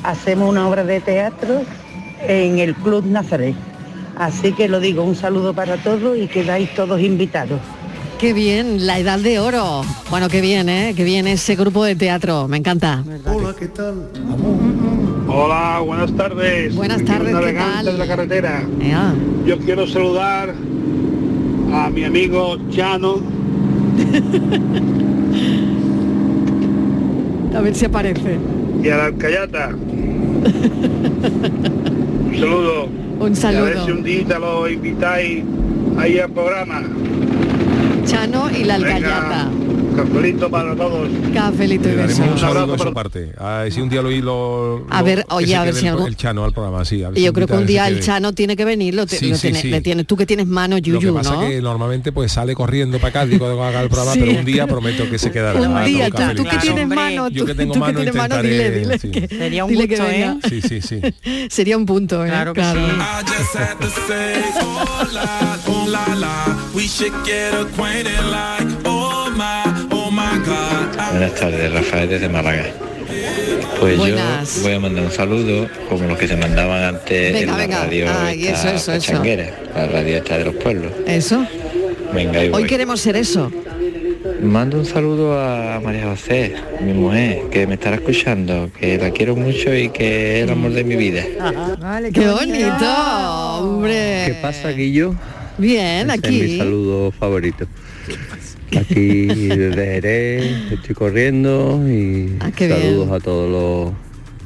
[0.03, 1.63] hacemos una obra de teatro
[2.27, 3.55] en el Club Nazaret.
[4.19, 7.61] Así que lo digo, un saludo para todos y quedáis todos invitados.
[8.19, 9.83] Qué bien, la edad de oro.
[10.11, 10.93] Bueno, qué bien, ¿eh?
[10.95, 12.49] Qué bien ese grupo de teatro.
[12.49, 13.03] Me encanta.
[13.25, 14.11] Hola, ¿qué tal?
[15.33, 16.75] Hola, buenas tardes.
[16.75, 17.85] Buenas tardes, ¿qué tal?
[17.87, 18.63] de la carretera.
[18.81, 19.15] Ea.
[19.47, 20.55] Yo quiero saludar
[21.73, 23.21] a mi amigo Chano.
[27.55, 28.39] A ver si aparece.
[28.83, 29.69] y a la Alcayata.
[29.69, 30.43] un
[32.35, 32.89] saludo.
[33.21, 33.85] Un Y a ver saludo.
[33.85, 35.45] si un día lo invitáis
[35.99, 36.83] ahí al programa.
[38.05, 39.49] Chano y la alcayata.
[40.05, 41.09] Cafelito para todos.
[41.35, 42.19] Cafelito y besos.
[42.21, 43.33] un saludo de su parte.
[43.39, 45.93] A ver si un día lo, lo A ver, que oye, a ver si el,
[45.93, 47.03] algún- el Chano al programa, sí.
[47.05, 48.01] a ver si Yo creo que un día el.
[48.01, 49.69] Chano tiene que venir, lo, te- Sí, lo sí, tiene- sí.
[49.71, 51.41] le tienes, tú que tienes mano, Lo que Yuyu, pasa ¿no?
[51.41, 54.21] que normalmente pues sale corriendo para Cádiz cuando haga el programa, Sí.
[54.21, 55.61] pero un día prometo que se quedará.
[55.61, 57.95] Un Ah, día, con tú, tú que tienes mano, Yo tú, que tengo tú mano
[58.01, 60.35] tienes mano, dile, dile que, Sería un dile que ¿eh?
[60.49, 61.01] Sí, sí, sí.
[61.51, 62.29] Sería un punto, ¿eh?
[62.29, 62.79] Claro que sí.
[71.11, 72.65] Buenas tardes, Rafael desde Málaga.
[73.81, 74.57] Pues Buenas.
[74.57, 77.57] yo voy a mandar un saludo como los que se mandaban antes Venga, en la
[77.57, 77.79] venga.
[77.85, 79.13] radio Ay, esta eso, eso, eso.
[79.13, 80.93] pachanguera, la radio esta de los pueblos.
[81.07, 81.45] Eso.
[82.15, 82.41] Venga.
[82.53, 83.51] Hoy queremos ser eso.
[84.43, 89.37] Mando un saludo a María José, mi mujer, que me estará escuchando, que la quiero
[89.37, 91.23] mucho y que es el amor de mi vida.
[91.81, 92.87] Vale, qué bonito,
[93.61, 94.23] hombre.
[94.27, 95.15] ¿Qué pasa, Guillo?
[95.59, 96.59] Bien, Ese Es mi aquí.
[96.59, 97.67] saludo favorito.
[98.79, 103.13] Aquí desde Jerez, estoy corriendo y Ah, saludos bien.
[103.13, 103.93] a todos los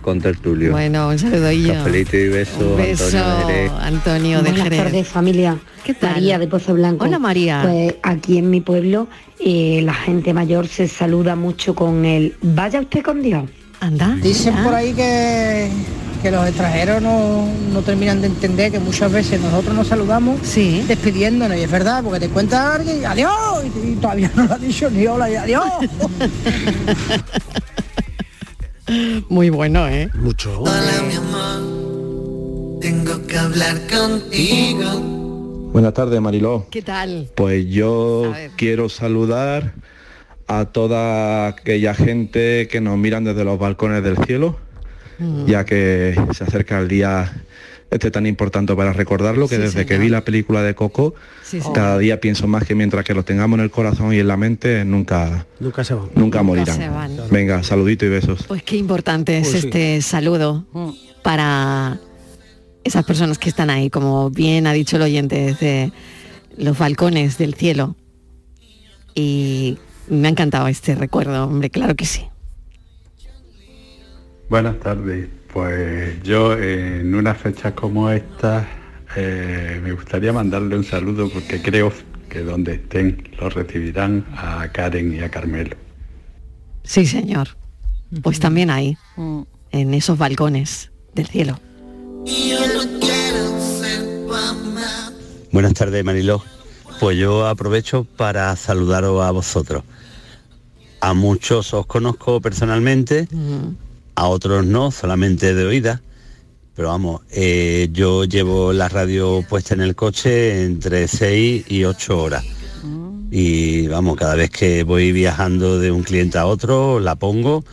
[0.03, 0.72] contertulios.
[0.72, 1.75] Bueno, un saludillo.
[1.75, 3.70] Cafelito y beso, Un beso, Antonio de Jerez.
[3.81, 4.79] Antonio de Buenas Jerez.
[4.85, 5.59] tardes, familia.
[5.85, 6.12] ¿Qué tal?
[6.14, 7.05] María de Pozo Blanco.
[7.05, 7.61] Hola, María.
[7.64, 9.09] Pues aquí en mi pueblo
[9.41, 13.45] eh, la gente mayor se saluda mucho con el vaya usted con Dios.
[13.81, 14.16] Anda.
[14.22, 15.68] Dicen por ahí que,
[16.25, 21.55] que los extranjeros no, no terminan de entender que muchas veces nosotros nos saludamos despidiéndonos,
[21.55, 24.89] y es verdad, porque te cuenta alguien adiós, y, y todavía no lo ha dicho
[24.89, 25.66] ni hola y adiós.
[29.29, 30.09] Muy bueno, ¿eh?
[30.14, 30.62] Mucho.
[30.62, 35.01] Hola mi amor, tengo que hablar contigo.
[35.75, 36.68] Buenas tardes, Mariló.
[36.70, 37.29] ¿Qué tal?
[37.35, 39.75] Pues yo quiero saludar
[40.47, 44.64] a toda aquella gente que nos miran desde los balcones del cielo,
[45.19, 45.47] Mm.
[45.47, 47.33] ya que se acerca el día
[47.91, 51.61] este tan importante para recordarlo, que Sí, desde que vi la película de Coco, Sí,
[51.61, 51.69] sí.
[51.73, 54.37] cada día pienso más que mientras que los tengamos en el corazón y en la
[54.37, 56.09] mente, nunca, Nunca se van.
[56.17, 56.77] nunca morirán.
[56.77, 57.17] se van.
[57.31, 58.45] Venga, saludito y besos.
[58.49, 59.67] Pues qué importante es Pues sí.
[59.69, 60.67] este saludo
[61.23, 62.01] para
[62.83, 65.93] esas personas que están ahí, como bien ha dicho el oyente, desde
[66.57, 67.95] los balcones del cielo.
[69.15, 72.25] Y me ha encantado este recuerdo, hombre, claro que sí.
[74.49, 75.29] Buenas tardes.
[75.53, 78.67] Pues yo en una fecha como esta
[79.17, 81.93] eh, me gustaría mandarle un saludo porque creo
[82.29, 85.77] que donde estén lo recibirán a Karen y a Carmelo.
[86.83, 87.49] Sí, señor.
[88.23, 89.43] Pues también ahí, mm.
[89.73, 91.59] en esos balcones del cielo.
[95.53, 96.43] Buenas tardes, Mariló.
[97.01, 99.85] Pues yo aprovecho para saludaros a vosotros.
[101.01, 103.29] A muchos os conozco personalmente,
[104.15, 106.03] a otros no, solamente de oída.
[106.75, 112.21] Pero vamos, eh, yo llevo la radio puesta en el coche entre 6 y 8
[112.21, 112.45] horas.
[113.31, 117.65] Y vamos, cada vez que voy viajando de un cliente a otro, la pongo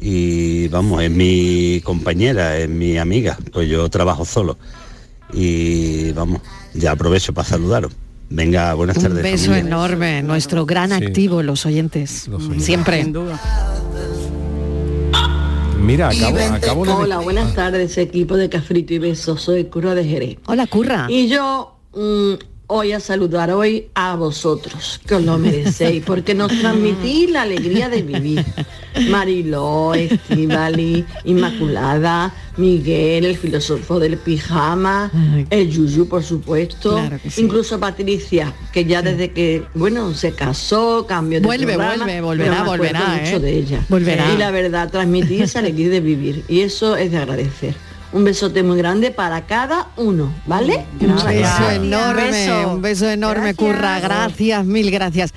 [0.00, 4.58] y vamos, es mi compañera, es mi amiga, pues yo trabajo solo.
[5.32, 6.40] Y vamos,
[6.74, 7.92] ya aprovecho para saludaros.
[8.30, 9.16] Venga, buenas tardes.
[9.16, 12.28] Un beso enorme, nuestro gran activo, los oyentes.
[12.58, 13.06] Siempre.
[15.88, 16.92] Mira, acabo, acabo de...
[16.92, 19.40] Hola, buenas tardes, equipo de Cafrito y Besos.
[19.40, 20.36] Soy Curra de Jerez.
[20.44, 21.06] Hola, Curra.
[21.08, 22.34] Y yo mm,
[22.66, 27.88] hoy a saludar hoy a vosotros, que os lo merecéis, porque nos transmitís la alegría
[27.88, 28.44] de vivir.
[29.10, 35.10] Mariló, Estivali, Inmaculada, Miguel, el filósofo del pijama,
[35.50, 37.00] el Yuyu, por supuesto,
[37.36, 43.00] incluso Patricia, que ya desde que, bueno, se casó, cambió de Vuelve, vuelve, volverá, volverá,
[43.00, 43.40] mucho ¿eh?
[43.40, 43.84] de ella.
[43.88, 44.32] Volverá.
[44.34, 47.74] Y la verdad, transmitís esa alegría de vivir, y eso es de agradecer.
[48.10, 50.86] Un besote muy grande para cada uno, ¿vale?
[51.00, 51.28] Un beso
[51.70, 54.00] enorme, un beso, enorme, Curra.
[54.00, 55.34] Gracias, mil gracias.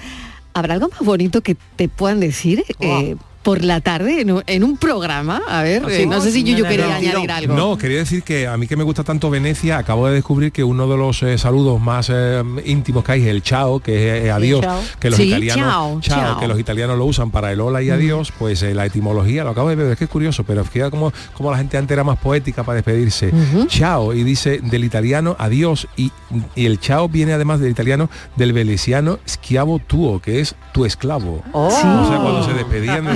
[0.53, 2.63] ¿Habrá algo más bonito que te puedan decir?
[2.79, 5.41] Eh, por la tarde en un, programa.
[5.47, 7.55] A ver, eh, no sé si yo, quería añadir algo.
[7.55, 10.63] No, quería decir que a mí que me gusta tanto Venecia, acabo de descubrir que
[10.63, 14.31] uno de los eh, saludos más eh, íntimos que hay es el chao, que es
[14.31, 14.65] adiós,
[14.99, 18.61] que los italianos chao, que los italianos lo usan para el hola y adiós, pues
[18.61, 21.57] la etimología, lo acabo de ver, es que es curioso, pero fíjate como, como la
[21.57, 23.31] gente antes era más poética para despedirse.
[23.67, 26.11] Chao, y dice del italiano adiós, y,
[26.55, 31.43] el chao viene además del italiano del velesiano schiavo tuo, que es tu esclavo.
[31.51, 31.67] Oh.
[31.67, 33.07] O sea, cuando se despedían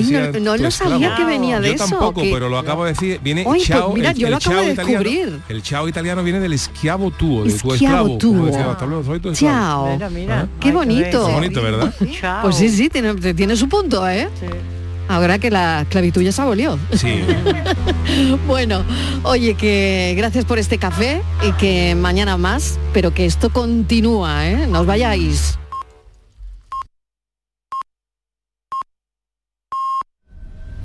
[0.42, 1.86] no, lo sabía que venía de eso.
[1.86, 3.20] Yo tampoco, pero lo acabo de decir.
[3.24, 5.40] Viene Oye, pues chao, mira, el, yo lo acabo de italiano, descubrir.
[5.50, 8.18] El chao italiano viene del eschiavo tuo, de tu esclavo.
[8.18, 8.50] Tuo.
[9.34, 9.94] Chao.
[9.94, 10.48] Mira, mira.
[10.60, 11.28] Qué bonito.
[11.28, 11.94] Qué bonito, ¿verdad?
[12.42, 14.30] Pues sí, sí, tiene, tiene su punto, ¿eh?
[14.40, 14.48] Sí.
[15.08, 16.80] Ahora que la esclavitud ya se abolió.
[16.94, 17.22] Sí.
[18.48, 18.84] bueno,
[19.24, 24.68] oye, que gracias por este café y que mañana más, pero que esto continúa, ¿eh?
[24.68, 25.60] No os vayáis.